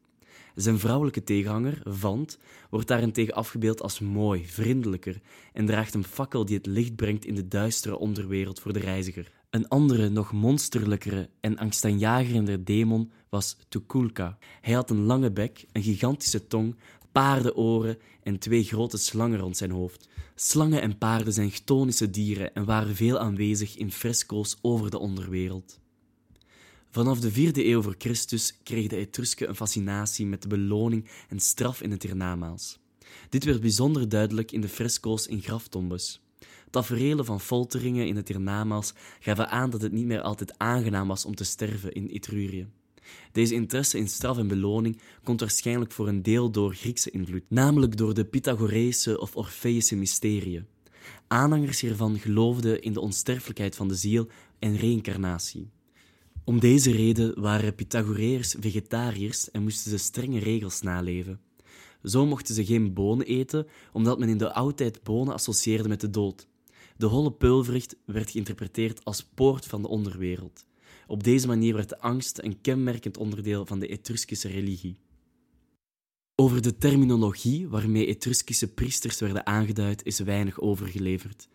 Zijn 0.55 0.79
vrouwelijke 0.79 1.25
tegenhanger, 1.25 1.81
Vant, 1.85 2.39
wordt 2.71 2.89
daarentegen 2.89 3.35
afgebeeld 3.35 3.83
als 3.83 4.01
mooi, 4.01 4.47
vriendelijker 4.47 5.21
en 5.53 5.67
draagt 5.67 5.95
een 5.95 6.05
fakkel 6.05 6.45
die 6.45 6.57
het 6.57 6.67
licht 6.67 6.97
brengt 6.97 7.25
in 7.25 7.35
de 7.35 7.49
duistere 7.49 7.99
onderwereld 7.99 8.61
voor 8.61 8.73
de 8.73 8.79
reiziger. 8.79 9.40
Een 9.51 9.69
andere, 9.69 10.09
nog 10.09 10.33
monsterlijkere 10.33 11.31
en 11.41 11.59
angstaanjagerender 11.59 12.65
demon 12.65 13.11
was 13.29 13.57
Tukulka. 13.69 14.39
Hij 14.61 14.75
had 14.75 14.91
een 14.91 15.05
lange 15.05 15.31
bek, 15.33 15.67
een 15.73 15.83
gigantische 15.83 16.47
tong, 16.47 16.77
paardenoren 17.13 17.99
en 18.23 18.39
twee 18.39 18.65
grote 18.65 18.97
slangen 18.97 19.39
rond 19.39 19.57
zijn 19.57 19.71
hoofd. 19.71 20.09
Slangen 20.35 20.83
en 20.83 20.99
paarden 20.99 21.33
zijn 21.33 21.51
chtonische 21.51 22.11
dieren 22.11 22.55
en 22.55 22.65
waren 22.65 22.97
veel 22.97 23.19
aanwezig 23.19 23.77
in 23.77 23.93
fresco's 23.93 24.59
over 24.61 24.91
de 24.91 24.99
onderwereld. 24.99 25.81
Vanaf 26.91 27.21
de 27.21 27.31
vierde 27.31 27.67
eeuw 27.67 27.83
voor 27.83 27.95
Christus 27.99 28.59
kregen 28.63 28.89
de 28.89 28.97
Etrusken 28.97 29.49
een 29.49 29.57
fascinatie 29.57 30.27
met 30.27 30.43
de 30.43 30.49
beloning 30.49 31.09
en 31.29 31.41
straf 31.41 31.83
in 31.83 31.91
het 31.91 32.03
hiernamaals. 32.03 32.79
Dit 33.29 33.45
werd 33.45 33.61
bijzonder 33.61 34.09
duidelijk 34.09 34.53
in 34.53 34.61
de 34.61 34.69
fresco's 34.69 35.27
in 35.27 35.43
graftombes. 35.43 36.21
Taferelen 36.71 37.25
van 37.25 37.41
folteringen 37.41 38.07
in 38.07 38.17
het 38.17 38.29
hiernamaals 38.29 38.93
gaven 39.21 39.49
aan 39.49 39.71
dat 39.71 39.83
het 39.83 39.93
niet 39.93 40.07
meer 40.07 40.21
altijd 40.21 40.59
aangenaam 40.59 41.09
was 41.09 41.25
om 41.25 41.35
te 41.35 41.45
sterven 41.45 41.93
in 41.93 42.07
Etrurië. 42.07 42.69
Deze 43.33 43.55
interesse 43.55 43.99
in 43.99 44.09
straf 44.09 44.39
en 44.39 44.49
beloning 44.49 45.01
komt 45.23 45.41
waarschijnlijk 45.41 45.93
voor 45.93 46.09
een 46.09 46.23
deel 46.23 46.51
door 46.51 46.75
Griekse 46.75 47.11
invloed, 47.11 47.43
namelijk 47.49 47.97
door 47.97 48.15
de 48.15 48.25
Pythagoreese 48.25 49.21
of 49.21 49.37
Orfeïsche 49.37 49.97
mysteriën. 49.97 50.67
Aanhangers 51.27 51.81
hiervan 51.81 52.19
geloofden 52.19 52.83
in 52.83 52.93
de 52.93 53.01
onsterfelijkheid 53.01 53.77
van 53.77 53.89
de 53.89 53.95
ziel 53.95 54.29
en 54.59 54.77
reïncarnatie. 54.77 55.71
Om 56.45 56.61
deze 56.61 56.91
reden 56.91 57.41
waren 57.41 57.75
Pythagoreërs 57.75 58.57
vegetariërs 58.61 59.51
en 59.51 59.63
moesten 59.63 59.91
ze 59.91 59.97
strenge 59.97 60.39
regels 60.39 60.81
naleven. 60.81 61.41
Zo 62.03 62.27
mochten 62.27 62.55
ze 62.55 62.65
geen 62.65 62.93
bonen 62.93 63.27
eten, 63.27 63.67
omdat 63.93 64.19
men 64.19 64.29
in 64.29 64.39
de 64.39 64.53
oudheid 64.53 65.03
bonen 65.03 65.35
associeerde 65.35 65.89
met 65.89 66.01
de 66.01 66.11
dood. 66.11 66.49
De 67.01 67.07
holle 67.07 67.33
peulvrucht 67.33 67.97
werd 68.05 68.31
geïnterpreteerd 68.31 69.05
als 69.05 69.25
poort 69.25 69.67
van 69.67 69.83
de 69.83 69.89
onderwereld. 69.89 70.67
Op 71.07 71.25
deze 71.25 71.47
manier 71.47 71.75
werd 71.75 71.89
de 71.89 72.01
angst 72.01 72.39
een 72.39 72.61
kenmerkend 72.61 73.17
onderdeel 73.17 73.67
van 73.67 73.79
de 73.79 73.89
Etruskische 73.89 74.49
religie. 74.49 75.01
Over 76.35 76.63
de 76.63 76.77
terminologie 76.77 77.69
waarmee 77.69 78.07
Etruskische 78.07 78.75
priesters 78.75 79.21
werden 79.21 79.47
aangeduid 79.47 80.05
is 80.05 80.19
weinig 80.19 80.61
overgeleverd. 80.61 81.49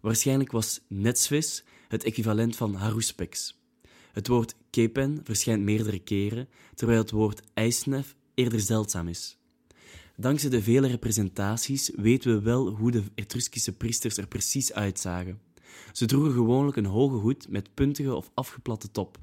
Waarschijnlijk 0.00 0.52
was 0.52 0.80
netsvis 0.88 1.64
het 1.88 2.04
equivalent 2.04 2.56
van 2.56 2.74
haruspex. 2.74 3.58
Het 4.12 4.28
woord 4.28 4.54
kepen 4.70 5.20
verschijnt 5.24 5.62
meerdere 5.62 5.98
keren, 5.98 6.48
terwijl 6.74 6.98
het 6.98 7.10
woord 7.10 7.42
eisnef 7.54 8.16
eerder 8.34 8.60
zeldzaam 8.60 9.08
is. 9.08 9.38
Dankzij 10.20 10.50
de 10.50 10.62
vele 10.62 10.86
representaties 10.86 11.90
weten 11.96 12.34
we 12.34 12.42
wel 12.42 12.68
hoe 12.68 12.90
de 12.90 13.02
Etruskische 13.14 13.76
priesters 13.76 14.16
er 14.16 14.26
precies 14.26 14.72
uitzagen. 14.72 15.40
Ze 15.92 16.06
droegen 16.06 16.32
gewoonlijk 16.32 16.76
een 16.76 16.84
hoge 16.84 17.16
hoed 17.16 17.48
met 17.48 17.74
puntige 17.74 18.14
of 18.14 18.30
afgeplatte 18.34 18.90
top. 18.90 19.18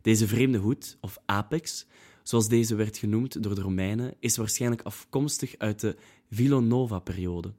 Deze 0.00 0.28
vreemde 0.28 0.58
hoed, 0.58 0.96
of 1.00 1.18
apex, 1.26 1.86
zoals 2.22 2.48
deze 2.48 2.74
werd 2.74 2.96
genoemd 2.96 3.42
door 3.42 3.54
de 3.54 3.60
Romeinen, 3.60 4.14
is 4.20 4.36
waarschijnlijk 4.36 4.82
afkomstig 4.82 5.54
uit 5.58 5.80
de 5.80 5.96
Villanova-periode. 6.30 7.52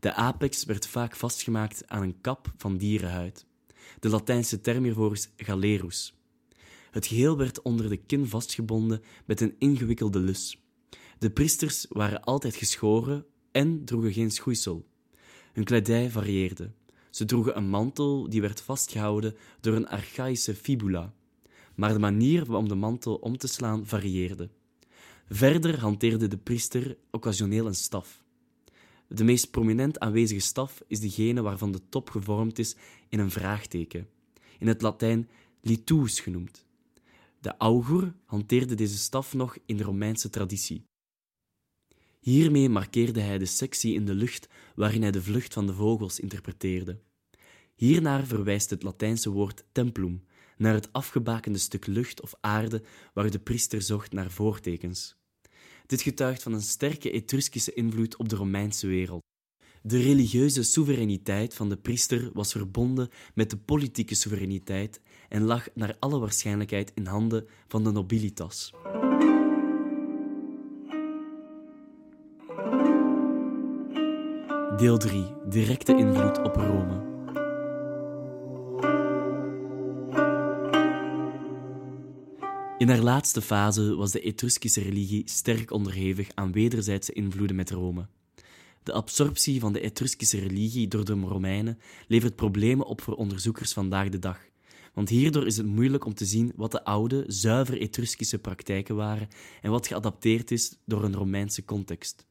De 0.00 0.14
apex 0.14 0.64
werd 0.64 0.86
vaak 0.86 1.16
vastgemaakt 1.16 1.88
aan 1.88 2.02
een 2.02 2.20
kap 2.20 2.52
van 2.56 2.76
dierenhuid. 2.76 3.46
De 4.00 4.08
Latijnse 4.08 4.60
term 4.60 4.84
hiervoor 4.84 5.12
is 5.12 5.28
galerus. 5.36 6.14
Het 6.90 7.06
geheel 7.06 7.36
werd 7.36 7.62
onder 7.62 7.88
de 7.88 7.96
kin 7.96 8.26
vastgebonden 8.26 9.02
met 9.24 9.40
een 9.40 9.54
ingewikkelde 9.58 10.18
lus. 10.18 10.60
De 11.18 11.30
priesters 11.30 11.86
waren 11.88 12.24
altijd 12.24 12.56
geschoren 12.56 13.26
en 13.52 13.84
droegen 13.84 14.12
geen 14.12 14.30
schoeisel. 14.30 14.86
Hun 15.52 15.64
kledij 15.64 16.10
varieerde. 16.10 16.70
Ze 17.10 17.24
droegen 17.24 17.56
een 17.56 17.68
mantel 17.68 18.28
die 18.28 18.40
werd 18.40 18.60
vastgehouden 18.60 19.36
door 19.60 19.74
een 19.74 19.88
archaïsche 19.88 20.54
fibula, 20.54 21.14
maar 21.74 21.92
de 21.92 21.98
manier 21.98 22.54
om 22.54 22.68
de 22.68 22.74
mantel 22.74 23.14
om 23.14 23.38
te 23.38 23.46
slaan 23.46 23.86
varieerde. 23.86 24.50
Verder 25.28 25.80
hanteerde 25.80 26.28
de 26.28 26.36
priester 26.36 26.96
occasioneel 27.10 27.66
een 27.66 27.74
staf. 27.74 28.22
De 29.08 29.24
meest 29.24 29.50
prominent 29.50 29.98
aanwezige 29.98 30.40
staf 30.40 30.82
is 30.86 31.00
degene 31.00 31.42
waarvan 31.42 31.72
de 31.72 31.80
top 31.88 32.10
gevormd 32.10 32.58
is 32.58 32.76
in 33.08 33.18
een 33.18 33.30
vraagteken, 33.30 34.08
in 34.58 34.66
het 34.66 34.82
Latijn 34.82 35.28
litus 35.60 36.20
genoemd. 36.20 36.64
De 37.40 37.56
augur 37.56 38.14
hanteerde 38.24 38.74
deze 38.74 38.98
staf 38.98 39.34
nog 39.34 39.56
in 39.66 39.76
de 39.76 39.82
Romeinse 39.82 40.30
traditie. 40.30 40.84
Hiermee 42.26 42.68
markeerde 42.68 43.20
hij 43.20 43.38
de 43.38 43.46
sectie 43.46 43.94
in 43.94 44.04
de 44.04 44.14
lucht 44.14 44.48
waarin 44.74 45.02
hij 45.02 45.10
de 45.10 45.22
vlucht 45.22 45.52
van 45.52 45.66
de 45.66 45.74
vogels 45.74 46.20
interpreteerde. 46.20 46.98
Hiernaar 47.74 48.24
verwijst 48.24 48.70
het 48.70 48.82
Latijnse 48.82 49.30
woord 49.30 49.64
templum, 49.72 50.24
naar 50.56 50.74
het 50.74 50.92
afgebakende 50.92 51.58
stuk 51.58 51.86
lucht 51.86 52.20
of 52.22 52.34
aarde 52.40 52.82
waar 53.14 53.30
de 53.30 53.38
priester 53.38 53.82
zocht 53.82 54.12
naar 54.12 54.30
voortekens. 54.30 55.16
Dit 55.86 56.02
getuigt 56.02 56.42
van 56.42 56.52
een 56.52 56.62
sterke 56.62 57.10
Etruskische 57.10 57.72
invloed 57.72 58.16
op 58.16 58.28
de 58.28 58.36
Romeinse 58.36 58.86
wereld. 58.86 59.22
De 59.82 59.98
religieuze 59.98 60.62
soevereiniteit 60.62 61.54
van 61.54 61.68
de 61.68 61.76
priester 61.76 62.30
was 62.32 62.52
verbonden 62.52 63.08
met 63.34 63.50
de 63.50 63.56
politieke 63.56 64.14
soevereiniteit 64.14 65.00
en 65.28 65.42
lag 65.42 65.68
naar 65.74 65.96
alle 65.98 66.18
waarschijnlijkheid 66.18 66.92
in 66.94 67.06
handen 67.06 67.46
van 67.68 67.84
de 67.84 67.90
nobilitas. 67.90 68.72
Deel 74.76 74.98
3. 74.98 75.24
Directe 75.48 75.96
invloed 75.96 76.38
op 76.42 76.56
Rome. 76.56 77.04
In 82.78 82.88
haar 82.88 83.00
laatste 83.00 83.42
fase 83.42 83.94
was 83.94 84.12
de 84.12 84.20
Etruskische 84.20 84.80
religie 84.80 85.22
sterk 85.24 85.70
onderhevig 85.70 86.28
aan 86.34 86.52
wederzijdse 86.52 87.12
invloeden 87.12 87.56
met 87.56 87.70
Rome. 87.70 88.06
De 88.82 88.92
absorptie 88.92 89.60
van 89.60 89.72
de 89.72 89.80
Etruskische 89.80 90.38
religie 90.38 90.88
door 90.88 91.04
de 91.04 91.12
Romeinen 91.12 91.78
levert 92.08 92.36
problemen 92.36 92.86
op 92.86 93.00
voor 93.00 93.14
onderzoekers 93.14 93.72
vandaag 93.72 94.08
de 94.08 94.18
dag, 94.18 94.38
want 94.94 95.08
hierdoor 95.08 95.46
is 95.46 95.56
het 95.56 95.66
moeilijk 95.66 96.04
om 96.04 96.14
te 96.14 96.24
zien 96.24 96.52
wat 96.56 96.70
de 96.70 96.84
oude, 96.84 97.24
zuiver 97.26 97.80
Etruskische 97.80 98.38
praktijken 98.38 98.96
waren 98.96 99.28
en 99.62 99.70
wat 99.70 99.86
geadapteerd 99.86 100.50
is 100.50 100.78
door 100.84 101.04
een 101.04 101.14
Romeinse 101.14 101.64
context. 101.64 102.26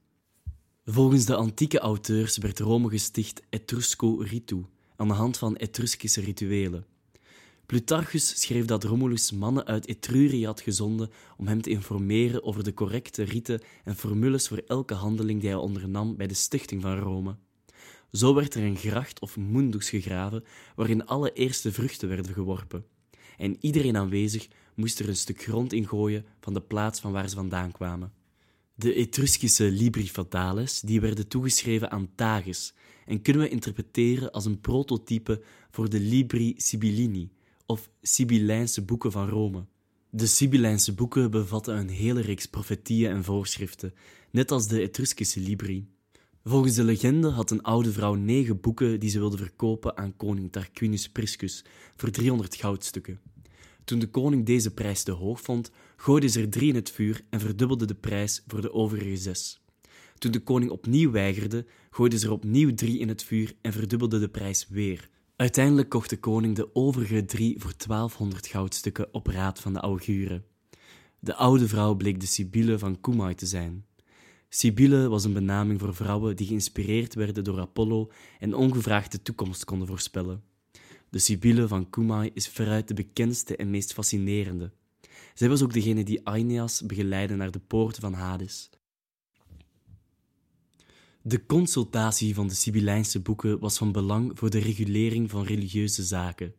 Volgens 0.88 1.26
de 1.26 1.36
antieke 1.36 1.80
auteurs 1.80 2.38
werd 2.38 2.60
Rome 2.60 2.90
gesticht 2.90 3.42
Etrusco 3.50 4.16
ritu, 4.16 4.66
aan 4.96 5.08
de 5.08 5.14
hand 5.14 5.38
van 5.38 5.56
Etruskische 5.56 6.22
rituelen. 6.22 6.86
Plutarchus 7.66 8.42
schreef 8.42 8.66
dat 8.66 8.84
Romulus 8.84 9.32
mannen 9.32 9.66
uit 9.66 9.88
Etrurië 9.88 10.46
had 10.46 10.62
gezonden 10.62 11.10
om 11.38 11.48
hem 11.48 11.62
te 11.62 11.70
informeren 11.70 12.44
over 12.44 12.64
de 12.64 12.74
correcte 12.74 13.24
riten 13.24 13.62
en 13.84 13.96
formules 13.96 14.48
voor 14.48 14.64
elke 14.68 14.94
handeling 14.94 15.42
die 15.42 15.50
hij 15.50 15.58
ondernam 15.58 16.16
bij 16.16 16.28
de 16.28 16.34
stichting 16.34 16.82
van 16.82 16.98
Rome. 16.98 17.36
Zo 18.12 18.34
werd 18.34 18.56
er 18.56 18.64
een 18.64 18.78
gracht 18.78 19.20
of 19.20 19.38
mundus 19.38 19.90
gegraven 19.90 20.44
waarin 20.76 21.06
alle 21.06 21.34
eerste 21.34 21.72
vruchten 21.72 22.08
werden 22.08 22.34
geworpen. 22.34 22.86
En 23.38 23.58
iedereen 23.60 23.98
aanwezig 23.98 24.48
moest 24.76 25.00
er 25.00 25.08
een 25.10 25.16
stuk 25.16 25.42
grond 25.42 25.74
in 25.74 25.88
gooien 25.88 26.26
van 26.40 26.54
de 26.54 26.62
plaats 26.62 27.00
van 27.00 27.12
waar 27.12 27.30
ze 27.30 27.36
vandaan 27.36 27.72
kwamen. 27.72 28.24
De 28.78 28.94
Etruskische 28.94 29.70
Libri 29.70 30.08
Fatalis 30.08 30.82
die 30.82 31.02
werden 31.02 31.28
toegeschreven 31.28 31.92
aan 31.92 32.10
Tages 32.16 32.74
en 33.06 33.22
kunnen 33.22 33.42
we 33.42 33.50
interpreteren 33.50 34.32
als 34.32 34.46
een 34.46 34.60
prototype 34.60 35.42
voor 35.72 35.90
de 35.90 36.00
Libri 36.00 36.54
Sibyllini, 36.58 37.32
of 37.66 37.90
Sibyllijnse 38.02 38.82
boeken 38.82 39.12
van 39.12 39.30
Rome. 39.30 39.66
De 40.10 40.26
Sibyllijnse 40.26 40.94
boeken 40.94 41.32
bevatten 41.32 41.78
een 41.78 41.90
hele 41.90 42.22
reeks 42.22 42.46
profetieën 42.46 43.12
en 43.12 43.24
voorschriften, 43.24 43.94
net 44.32 44.52
als 44.52 44.68
de 44.68 44.82
Etruskische 44.82 45.40
Libri. 45.40 45.88
Volgens 46.44 46.76
de 46.76 46.84
legende 46.84 47.30
had 47.30 47.52
een 47.52 47.64
oude 47.64 47.92
vrouw 47.92 48.14
negen 48.14 48.60
boeken 48.60 49.00
die 49.00 49.10
ze 49.10 49.20
wilde 49.20 49.38
verkopen 49.38 49.98
aan 49.98 50.18
koning 50.18 50.52
Tarquinius 50.52 51.10
Priscus 51.10 51.66
voor 51.96 52.10
300 52.10 52.56
goudstukken. 52.56 53.20
Toen 53.86 54.00
de 54.00 54.10
koning 54.10 54.46
deze 54.46 54.74
prijs 54.74 55.04
te 55.04 55.12
hoog 55.12 55.42
vond, 55.42 55.72
gooide 55.96 56.28
ze 56.28 56.42
er 56.42 56.50
drie 56.50 56.70
in 56.70 56.76
het 56.76 56.92
vuur 56.92 57.22
en 57.30 57.40
verdubbelde 57.40 57.86
de 57.86 57.96
prijs 57.96 58.44
voor 58.48 58.62
de 58.62 58.74
overige 58.74 59.18
zes. 59.18 59.64
Toen 60.18 60.32
de 60.32 60.40
koning 60.40 60.72
opnieuw 60.72 61.12
weigerde, 61.12 61.66
gooide 61.90 62.18
ze 62.18 62.26
er 62.26 62.32
opnieuw 62.32 62.74
drie 62.74 63.00
in 63.00 63.08
het 63.08 63.24
vuur 63.24 63.56
en 63.62 63.72
verdubbelde 63.72 64.20
de 64.20 64.30
prijs 64.30 64.68
weer. 64.70 65.10
Uiteindelijk 65.36 65.90
kocht 65.90 66.10
de 66.10 66.20
koning 66.20 66.56
de 66.56 66.76
overige 66.76 67.26
drie 67.26 67.60
voor 67.60 67.74
1200 67.88 68.48
goudstukken 68.48 69.14
op 69.14 69.28
raad 69.28 69.60
van 69.60 69.74
de 69.74 69.80
auguren. 69.80 70.46
De 71.20 71.36
oude 71.36 71.68
vrouw 71.68 71.96
bleek 71.96 72.20
de 72.20 72.26
Sibylle 72.26 72.80
van 72.80 73.00
Cumae 73.02 73.36
te 73.36 73.46
zijn. 73.46 73.86
Sibylle 74.50 75.08
was 75.08 75.24
een 75.24 75.34
benaming 75.34 75.80
voor 75.80 75.96
vrouwen 75.96 76.36
die 76.36 76.48
geïnspireerd 76.48 77.14
werden 77.14 77.44
door 77.44 77.60
Apollo 77.60 78.12
en 78.40 78.54
ongevraagd 78.54 79.12
de 79.12 79.22
toekomst 79.22 79.66
konden 79.66 79.88
voorspellen. 79.88 80.44
De 81.16 81.22
Sibylle 81.22 81.68
van 81.68 81.90
Cumae 81.90 82.32
is 82.34 82.48
veruit 82.48 82.88
de 82.88 82.94
bekendste 82.94 83.56
en 83.56 83.70
meest 83.70 83.94
fascinerende. 83.94 84.72
Zij 85.34 85.50
was 85.50 85.64
ook 85.64 85.74
degene 85.74 86.04
die 86.04 86.28
Aeneas 86.28 86.82
begeleidde 86.82 87.36
naar 87.36 87.52
de 87.52 87.60
poort 87.60 87.98
van 87.98 88.14
Hades. 88.14 88.70
De 91.22 91.46
consultatie 91.46 92.34
van 92.34 92.48
de 92.48 92.54
Sibyllijnse 92.54 93.22
boeken 93.22 93.60
was 93.60 93.78
van 93.78 93.92
belang 93.92 94.32
voor 94.40 94.50
de 94.50 94.60
regulering 94.60 95.30
van 95.30 95.44
religieuze 95.44 96.04
zaken. 96.04 96.54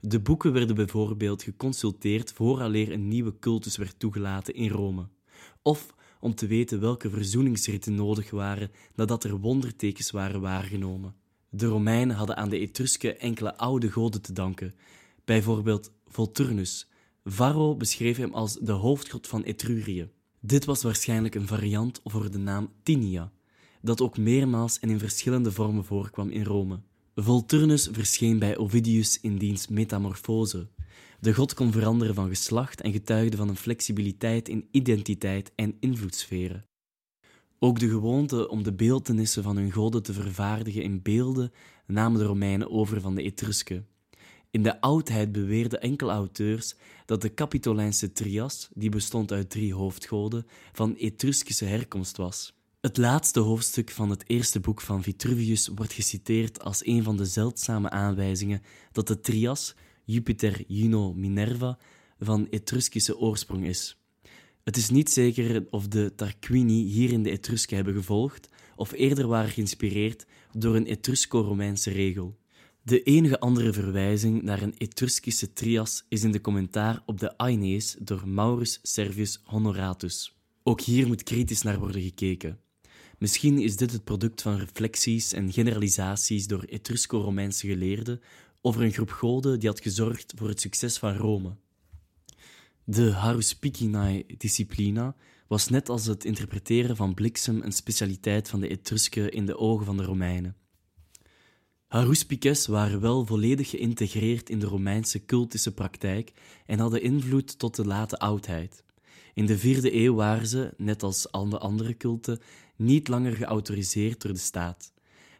De 0.00 0.20
boeken 0.20 0.52
werden 0.52 0.76
bijvoorbeeld 0.76 1.42
geconsulteerd 1.42 2.32
vooraleer 2.32 2.92
een 2.92 3.08
nieuwe 3.08 3.38
cultus 3.38 3.76
werd 3.76 3.98
toegelaten 3.98 4.54
in 4.54 4.70
Rome, 4.70 5.08
of 5.62 5.94
om 6.20 6.34
te 6.34 6.46
weten 6.46 6.80
welke 6.80 7.10
verzoeningsritten 7.10 7.94
nodig 7.94 8.30
waren 8.30 8.70
nadat 8.94 9.24
er 9.24 9.38
wondertekens 9.38 10.10
waren 10.10 10.40
waargenomen. 10.40 11.22
De 11.56 11.66
Romeinen 11.66 12.16
hadden 12.16 12.36
aan 12.36 12.48
de 12.48 12.58
Etrusken 12.58 13.20
enkele 13.20 13.56
oude 13.56 13.90
goden 13.90 14.22
te 14.22 14.32
danken, 14.32 14.74
bijvoorbeeld 15.24 15.92
Volturnus. 16.06 16.88
Varro 17.24 17.76
beschreef 17.76 18.16
hem 18.16 18.34
als 18.34 18.58
de 18.60 18.72
hoofdgod 18.72 19.26
van 19.26 19.42
Etrurië. 19.42 20.10
Dit 20.40 20.64
was 20.64 20.82
waarschijnlijk 20.82 21.34
een 21.34 21.46
variant 21.46 22.00
voor 22.04 22.30
de 22.30 22.38
naam 22.38 22.72
Tinia, 22.82 23.32
dat 23.82 24.00
ook 24.00 24.18
meermaals 24.18 24.78
en 24.78 24.90
in 24.90 24.98
verschillende 24.98 25.52
vormen 25.52 25.84
voorkwam 25.84 26.30
in 26.30 26.44
Rome. 26.44 26.80
Volturnus 27.14 27.88
verscheen 27.92 28.38
bij 28.38 28.56
Ovidius 28.56 29.20
in 29.20 29.38
diens 29.38 29.68
Metamorfose. 29.68 30.68
De 31.20 31.34
god 31.34 31.54
kon 31.54 31.72
veranderen 31.72 32.14
van 32.14 32.28
geslacht 32.28 32.80
en 32.80 32.92
getuigde 32.92 33.36
van 33.36 33.48
een 33.48 33.56
flexibiliteit 33.56 34.48
in 34.48 34.68
identiteit 34.70 35.52
en 35.54 35.76
invloedssferen. 35.80 36.64
Ook 37.64 37.78
de 37.78 37.88
gewoonte 37.88 38.48
om 38.48 38.62
de 38.62 38.72
beeltenissen 38.72 39.42
van 39.42 39.56
hun 39.56 39.72
goden 39.72 40.02
te 40.02 40.12
vervaardigen 40.12 40.82
in 40.82 41.02
beelden 41.02 41.52
namen 41.86 42.18
de 42.18 42.26
Romeinen 42.26 42.70
over 42.70 43.00
van 43.00 43.14
de 43.14 43.22
Etrusken. 43.22 43.86
In 44.50 44.62
de 44.62 44.80
oudheid 44.80 45.32
beweerden 45.32 45.80
enkele 45.80 46.10
auteurs 46.10 46.74
dat 47.04 47.22
de 47.22 47.34
Capitolijnse 47.34 48.12
trias, 48.12 48.68
die 48.74 48.88
bestond 48.88 49.32
uit 49.32 49.50
drie 49.50 49.74
hoofdgoden, 49.74 50.46
van 50.72 50.96
Etruskische 50.96 51.64
herkomst 51.64 52.16
was. 52.16 52.54
Het 52.80 52.96
laatste 52.96 53.40
hoofdstuk 53.40 53.90
van 53.90 54.10
het 54.10 54.24
eerste 54.26 54.60
boek 54.60 54.80
van 54.80 55.02
Vitruvius 55.02 55.68
wordt 55.74 55.92
geciteerd 55.92 56.62
als 56.62 56.86
een 56.86 57.02
van 57.02 57.16
de 57.16 57.26
zeldzame 57.26 57.90
aanwijzingen 57.90 58.62
dat 58.92 59.06
de 59.06 59.20
trias, 59.20 59.74
Jupiter, 60.04 60.64
Juno, 60.66 61.14
Minerva, 61.14 61.78
van 62.18 62.46
Etruskische 62.50 63.18
oorsprong 63.18 63.66
is. 63.66 64.03
Het 64.64 64.76
is 64.76 64.90
niet 64.90 65.10
zeker 65.10 65.66
of 65.70 65.88
de 65.88 66.12
Tarquini 66.16 66.84
hierin 66.84 67.22
de 67.22 67.30
Etrusken 67.30 67.76
hebben 67.76 67.94
gevolgd, 67.94 68.48
of 68.76 68.92
eerder 68.92 69.26
waren 69.26 69.50
geïnspireerd 69.50 70.26
door 70.52 70.76
een 70.76 70.86
Etrusco-Romeinse 70.86 71.90
regel. 71.90 72.38
De 72.82 73.02
enige 73.02 73.40
andere 73.40 73.72
verwijzing 73.72 74.42
naar 74.42 74.62
een 74.62 74.74
Etruskische 74.76 75.52
trias 75.52 76.04
is 76.08 76.24
in 76.24 76.32
de 76.32 76.40
commentaar 76.40 77.02
op 77.06 77.20
de 77.20 77.38
Aeneis 77.38 77.96
door 78.00 78.28
Maurus 78.28 78.78
Servius 78.82 79.40
Honoratus. 79.44 80.36
Ook 80.62 80.80
hier 80.80 81.06
moet 81.06 81.22
kritisch 81.22 81.62
naar 81.62 81.78
worden 81.78 82.02
gekeken. 82.02 82.60
Misschien 83.18 83.58
is 83.58 83.76
dit 83.76 83.92
het 83.92 84.04
product 84.04 84.42
van 84.42 84.56
reflecties 84.56 85.32
en 85.32 85.52
generalisaties 85.52 86.46
door 86.46 86.62
Etrusco-Romeinse 86.62 87.66
geleerden 87.66 88.20
over 88.60 88.82
een 88.82 88.92
groep 88.92 89.10
goden 89.10 89.60
die 89.60 89.68
had 89.68 89.80
gezorgd 89.80 90.32
voor 90.36 90.48
het 90.48 90.60
succes 90.60 90.98
van 90.98 91.16
Rome. 91.16 91.56
De 92.86 93.12
Haruspicinae 93.12 94.24
disciplina 94.36 95.16
was 95.46 95.68
net 95.68 95.88
als 95.88 96.06
het 96.06 96.24
interpreteren 96.24 96.96
van 96.96 97.14
bliksem 97.14 97.62
een 97.62 97.72
specialiteit 97.72 98.48
van 98.48 98.60
de 98.60 98.68
Etrusken 98.68 99.32
in 99.32 99.46
de 99.46 99.56
ogen 99.56 99.86
van 99.86 99.96
de 99.96 100.02
Romeinen. 100.02 100.56
Haruspices 101.86 102.66
waren 102.66 103.00
wel 103.00 103.26
volledig 103.26 103.70
geïntegreerd 103.70 104.50
in 104.50 104.58
de 104.58 104.66
Romeinse 104.66 105.24
cultische 105.24 105.74
praktijk 105.74 106.32
en 106.66 106.78
hadden 106.78 107.02
invloed 107.02 107.58
tot 107.58 107.76
de 107.76 107.86
late 107.86 108.18
oudheid. 108.18 108.84
In 109.34 109.46
de 109.46 109.58
vierde 109.58 109.94
eeuw 109.94 110.14
waren 110.14 110.46
ze, 110.46 110.74
net 110.76 111.02
als 111.02 111.32
alle 111.32 111.58
andere 111.58 111.96
culten, 111.96 112.40
niet 112.76 113.08
langer 113.08 113.36
geautoriseerd 113.36 114.22
door 114.22 114.32
de 114.32 114.38
staat. 114.38 114.92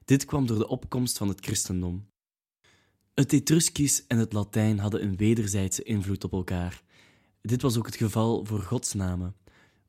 Dit 0.04 0.24
kwam 0.24 0.46
door 0.46 0.58
de 0.58 0.68
opkomst 0.68 1.18
van 1.18 1.28
het 1.28 1.44
christendom. 1.44 2.08
Het 3.14 3.32
Etruskisch 3.32 4.06
en 4.06 4.18
het 4.18 4.32
Latijn 4.32 4.78
hadden 4.78 5.02
een 5.02 5.16
wederzijdse 5.16 5.82
invloed 5.82 6.24
op 6.24 6.32
elkaar. 6.32 6.83
Dit 7.46 7.62
was 7.62 7.78
ook 7.78 7.86
het 7.86 7.96
geval 7.96 8.44
voor 8.44 8.60
godsnamen. 8.60 9.34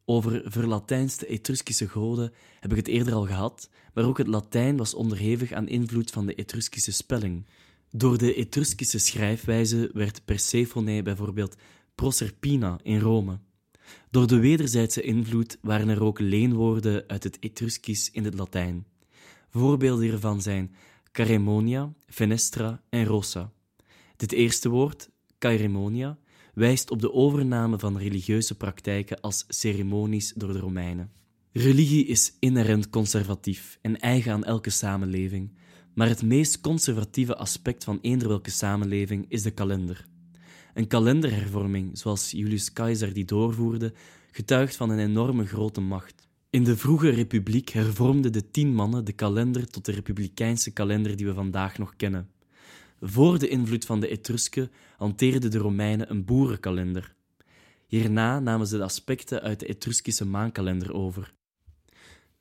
Over 0.06 0.44
verlatijnste 0.46 1.26
Etruskische 1.26 1.88
goden 1.88 2.34
heb 2.60 2.72
ik 2.72 2.78
het 2.78 2.88
eerder 2.88 3.14
al 3.14 3.26
gehad, 3.26 3.70
maar 3.94 4.06
ook 4.06 4.18
het 4.18 4.28
Latijn 4.28 4.78
was 4.78 4.94
onderhevig 4.94 5.52
aan 5.52 5.68
invloed 5.68 6.12
van 6.12 6.26
de 6.26 6.36
Etruskische 6.36 6.92
spelling. 6.92 7.46
Door 7.90 8.18
de 8.18 8.36
Etruskische 8.36 8.98
schrijfwijze 8.98 9.90
werd 9.94 10.26
Persephone 10.26 11.02
bijvoorbeeld 11.02 11.56
Proserpina 11.96 12.80
in 12.84 13.00
Rome. 13.00 13.40
Door 14.10 14.28
de 14.28 14.40
wederzijdse 14.40 15.02
invloed 15.02 15.58
waren 15.62 15.90
er 15.90 16.04
ook 16.04 16.20
leenwoorden 16.20 17.04
uit 17.08 17.24
het 17.24 17.38
Etruskisch 17.40 18.12
in 18.12 18.26
het 18.26 18.34
Latijn. 18.34 18.86
Voorbeelden 19.50 20.06
hiervan 20.06 20.42
zijn 20.42 20.76
Caremonia, 21.12 21.94
Fenestra 22.08 22.82
en 22.90 23.06
Rossa. 23.06 23.52
Dit 24.16 24.32
eerste 24.32 24.70
woord, 24.70 25.10
Caeremonia, 25.40 26.18
wijst 26.56 26.92
op 26.92 27.02
de 27.02 27.14
overname 27.14 27.80
van 27.80 27.98
religieuze 27.98 28.58
praktijken 28.58 29.22
als 29.22 29.46
ceremonies 29.48 30.34
door 30.36 30.54
de 30.54 30.60
Romeinen. 30.60 31.12
Religie 31.52 32.06
is 32.06 32.34
inherent 32.40 32.90
conservatief 32.90 33.80
en 33.82 34.00
eigen 34.00 34.32
aan 34.32 34.44
elke 34.44 34.70
samenleving, 34.70 35.52
maar 35.94 36.08
het 36.08 36.22
meest 36.24 36.62
conservatieve 36.62 37.36
aspect 37.36 37.84
van 37.84 38.00
eender 38.02 38.28
welke 38.28 38.52
samenleving 38.52 39.26
is 39.30 39.42
de 39.42 39.52
kalender. 39.52 40.06
Een 40.74 40.88
kalenderhervorming, 40.88 41.98
zoals 41.98 42.32
Julius 42.32 42.74
Caesar 42.74 43.14
die 43.14 43.26
doorvoerde, 43.26 43.94
getuigt 44.32 44.76
van 44.76 44.90
een 44.90 45.00
enorme 45.00 45.46
grote 45.46 45.82
macht. 45.82 46.28
In 46.50 46.64
de 46.64 46.78
vroege 46.78 47.10
republiek 47.10 47.70
hervormden 47.70 48.32
de 48.32 48.52
tien 48.52 48.74
mannen 48.74 49.06
de 49.06 49.14
kalender 49.14 49.68
tot 49.68 49.86
de 49.86 49.92
republikeinse 49.92 50.72
kalender 50.72 51.16
die 51.16 51.26
we 51.26 51.34
vandaag 51.34 51.78
nog 51.78 51.96
kennen. 51.96 52.30
Voor 53.00 53.40
de 53.40 53.48
invloed 53.48 53.86
van 53.86 54.00
de 54.00 54.08
Etrusken 54.08 54.72
hanteerden 54.98 55.52
de 55.52 55.58
Romeinen 55.58 56.12
een 56.12 56.26
boerenkalender. 56.26 57.16
Hierna 57.88 58.40
namen 58.40 58.68
ze 58.68 58.78
de 58.78 58.84
aspecten 58.84 59.42
uit 59.42 59.60
de 59.60 59.66
Etruskische 59.66 60.26
maankalender 60.26 60.94
over. 60.94 61.34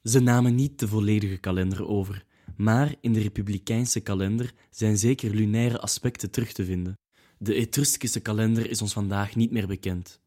Ze 0.03 0.21
namen 0.21 0.55
niet 0.55 0.79
de 0.79 0.89
volledige 0.89 1.37
kalender 1.37 1.87
over, 1.87 2.25
maar 2.57 2.95
in 3.01 3.13
de 3.13 3.21
republikeinse 3.21 4.01
kalender 4.01 4.53
zijn 4.71 4.99
zeker 4.99 5.35
lunaire 5.35 5.81
aspecten 5.81 6.31
terug 6.31 6.53
te 6.53 6.65
vinden. 6.65 6.99
De 7.39 7.55
Etruskische 7.55 8.21
kalender 8.21 8.71
is 8.71 8.83
ons 8.83 8.93
vandaag 8.93 9.37
niet 9.37 9.51
meer 9.51 9.67
bekend. 9.67 10.21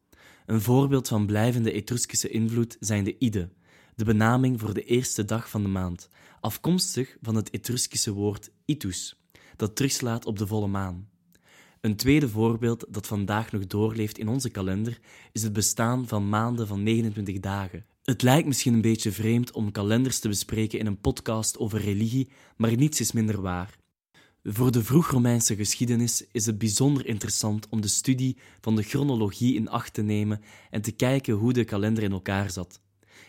Een 0.46 0.60
voorbeeld 0.60 1.08
van 1.08 1.26
blijvende 1.26 1.72
Etruskische 1.72 2.28
invloed 2.28 2.76
zijn 2.80 3.04
de 3.04 3.18
Ide, 3.18 3.48
de 3.94 4.04
benaming 4.04 4.60
voor 4.60 4.74
de 4.74 4.84
eerste 4.84 5.24
dag 5.24 5.50
van 5.50 5.62
de 5.62 5.68
maand, 5.68 6.08
afkomstig 6.40 7.16
van 7.20 7.34
het 7.34 7.50
Etruskische 7.50 8.12
woord 8.12 8.50
itus, 8.64 9.22
dat 9.58 9.76
terugslaat 9.76 10.26
op 10.26 10.38
de 10.38 10.46
volle 10.46 10.66
maan. 10.66 11.08
Een 11.80 11.96
tweede 11.96 12.28
voorbeeld 12.28 12.84
dat 12.88 13.06
vandaag 13.06 13.52
nog 13.52 13.66
doorleeft 13.66 14.18
in 14.18 14.28
onze 14.28 14.50
kalender 14.50 14.98
is 15.32 15.42
het 15.42 15.52
bestaan 15.52 16.08
van 16.08 16.28
maanden 16.28 16.66
van 16.66 16.82
29 16.82 17.40
dagen. 17.40 17.84
Het 18.02 18.22
lijkt 18.22 18.46
misschien 18.46 18.74
een 18.74 18.80
beetje 18.80 19.12
vreemd 19.12 19.52
om 19.52 19.72
kalenders 19.72 20.18
te 20.18 20.28
bespreken 20.28 20.78
in 20.78 20.86
een 20.86 21.00
podcast 21.00 21.58
over 21.58 21.80
religie, 21.80 22.28
maar 22.56 22.76
niets 22.76 23.00
is 23.00 23.12
minder 23.12 23.40
waar. 23.40 23.78
Voor 24.42 24.72
de 24.72 24.84
vroeg-Romeinse 24.84 25.56
geschiedenis 25.56 26.26
is 26.32 26.46
het 26.46 26.58
bijzonder 26.58 27.06
interessant 27.06 27.68
om 27.68 27.80
de 27.80 27.88
studie 27.88 28.36
van 28.60 28.76
de 28.76 28.82
chronologie 28.82 29.54
in 29.54 29.68
acht 29.68 29.94
te 29.94 30.02
nemen 30.02 30.40
en 30.70 30.82
te 30.82 30.92
kijken 30.92 31.34
hoe 31.34 31.52
de 31.52 31.64
kalender 31.64 32.02
in 32.02 32.12
elkaar 32.12 32.50
zat. 32.50 32.80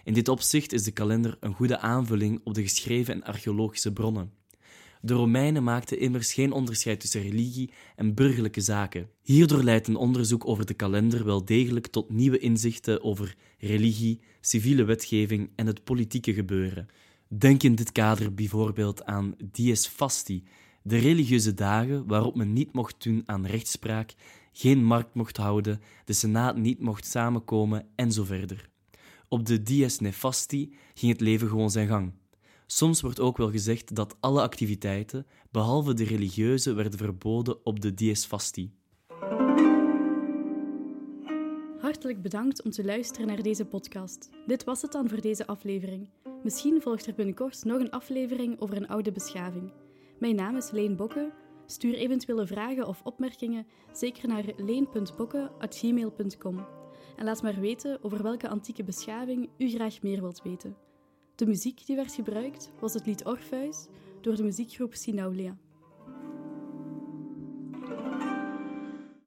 In 0.03 0.13
dit 0.13 0.27
opzicht 0.27 0.73
is 0.73 0.83
de 0.83 0.91
kalender 0.91 1.37
een 1.39 1.53
goede 1.53 1.79
aanvulling 1.79 2.41
op 2.43 2.53
de 2.53 2.61
geschreven 2.61 3.13
en 3.13 3.23
archeologische 3.23 3.93
bronnen. 3.93 4.38
De 5.01 5.13
Romeinen 5.13 5.63
maakten 5.63 5.99
immers 5.99 6.33
geen 6.33 6.51
onderscheid 6.51 6.99
tussen 6.99 7.21
religie 7.21 7.71
en 7.95 8.13
burgerlijke 8.13 8.61
zaken. 8.61 9.09
Hierdoor 9.21 9.63
leidt 9.63 9.87
een 9.87 9.95
onderzoek 9.95 10.47
over 10.47 10.65
de 10.65 10.73
kalender 10.73 11.25
wel 11.25 11.45
degelijk 11.45 11.87
tot 11.87 12.09
nieuwe 12.09 12.39
inzichten 12.39 13.03
over 13.03 13.35
religie, 13.57 14.19
civiele 14.41 14.83
wetgeving 14.83 15.49
en 15.55 15.67
het 15.67 15.83
politieke 15.83 16.33
gebeuren. 16.33 16.87
Denk 17.27 17.63
in 17.63 17.75
dit 17.75 17.91
kader 17.91 18.33
bijvoorbeeld 18.33 19.05
aan 19.05 19.35
dies 19.51 19.87
fasti, 19.87 20.43
de 20.83 20.97
religieuze 20.97 21.53
dagen 21.53 22.07
waarop 22.07 22.35
men 22.35 22.53
niet 22.53 22.73
mocht 22.73 23.03
doen 23.03 23.23
aan 23.25 23.45
rechtspraak, 23.45 24.13
geen 24.51 24.83
markt 24.83 25.13
mocht 25.13 25.37
houden, 25.37 25.81
de 26.05 26.13
senaat 26.13 26.57
niet 26.57 26.79
mocht 26.79 27.05
samenkomen 27.05 27.87
en 27.95 28.11
zo 28.11 28.23
verder. 28.23 28.69
Op 29.27 29.45
de 29.45 29.61
dies 29.61 29.99
nefasti 29.99 30.73
ging 30.93 31.11
het 31.11 31.21
leven 31.21 31.47
gewoon 31.47 31.71
zijn 31.71 31.87
gang. 31.87 32.11
Soms 32.71 33.01
wordt 33.01 33.19
ook 33.19 33.37
wel 33.37 33.51
gezegd 33.51 33.95
dat 33.95 34.15
alle 34.19 34.41
activiteiten, 34.41 35.25
behalve 35.51 35.93
de 35.93 36.03
religieuze, 36.03 36.73
werden 36.73 36.99
verboden 36.99 37.65
op 37.65 37.79
de 37.79 37.93
dies 37.93 38.25
fasti. 38.25 38.73
Hartelijk 41.79 42.21
bedankt 42.21 42.63
om 42.63 42.71
te 42.71 42.85
luisteren 42.85 43.27
naar 43.27 43.41
deze 43.41 43.65
podcast. 43.65 44.29
Dit 44.47 44.63
was 44.63 44.81
het 44.81 44.91
dan 44.91 45.09
voor 45.09 45.21
deze 45.21 45.47
aflevering. 45.47 46.09
Misschien 46.43 46.81
volgt 46.81 47.05
er 47.05 47.13
binnenkort 47.13 47.63
nog 47.63 47.79
een 47.79 47.91
aflevering 47.91 48.59
over 48.59 48.77
een 48.77 48.87
oude 48.87 49.11
beschaving. 49.11 49.71
Mijn 50.19 50.35
naam 50.35 50.55
is 50.55 50.71
Leen 50.71 50.95
Bokke. 50.95 51.31
Stuur 51.65 51.93
eventuele 51.93 52.47
vragen 52.47 52.87
of 52.87 53.01
opmerkingen 53.03 53.67
zeker 53.93 54.27
naar 54.27 54.45
leen.bokken.gmail.com 54.57 56.65
en 57.15 57.25
laat 57.25 57.41
maar 57.41 57.59
weten 57.59 58.03
over 58.03 58.23
welke 58.23 58.49
antieke 58.49 58.83
beschaving 58.83 59.49
u 59.57 59.69
graag 59.69 60.01
meer 60.01 60.21
wilt 60.21 60.41
weten. 60.41 60.88
De 61.39 61.45
muziek 61.45 61.85
die 61.85 61.95
werd 61.95 62.13
gebruikt 62.13 62.71
was 62.79 62.93
het 62.93 63.05
lied 63.05 63.25
Orpheus 63.25 63.87
door 64.21 64.35
de 64.35 64.43
muziekgroep 64.43 64.93
Sinaulia. 64.93 65.57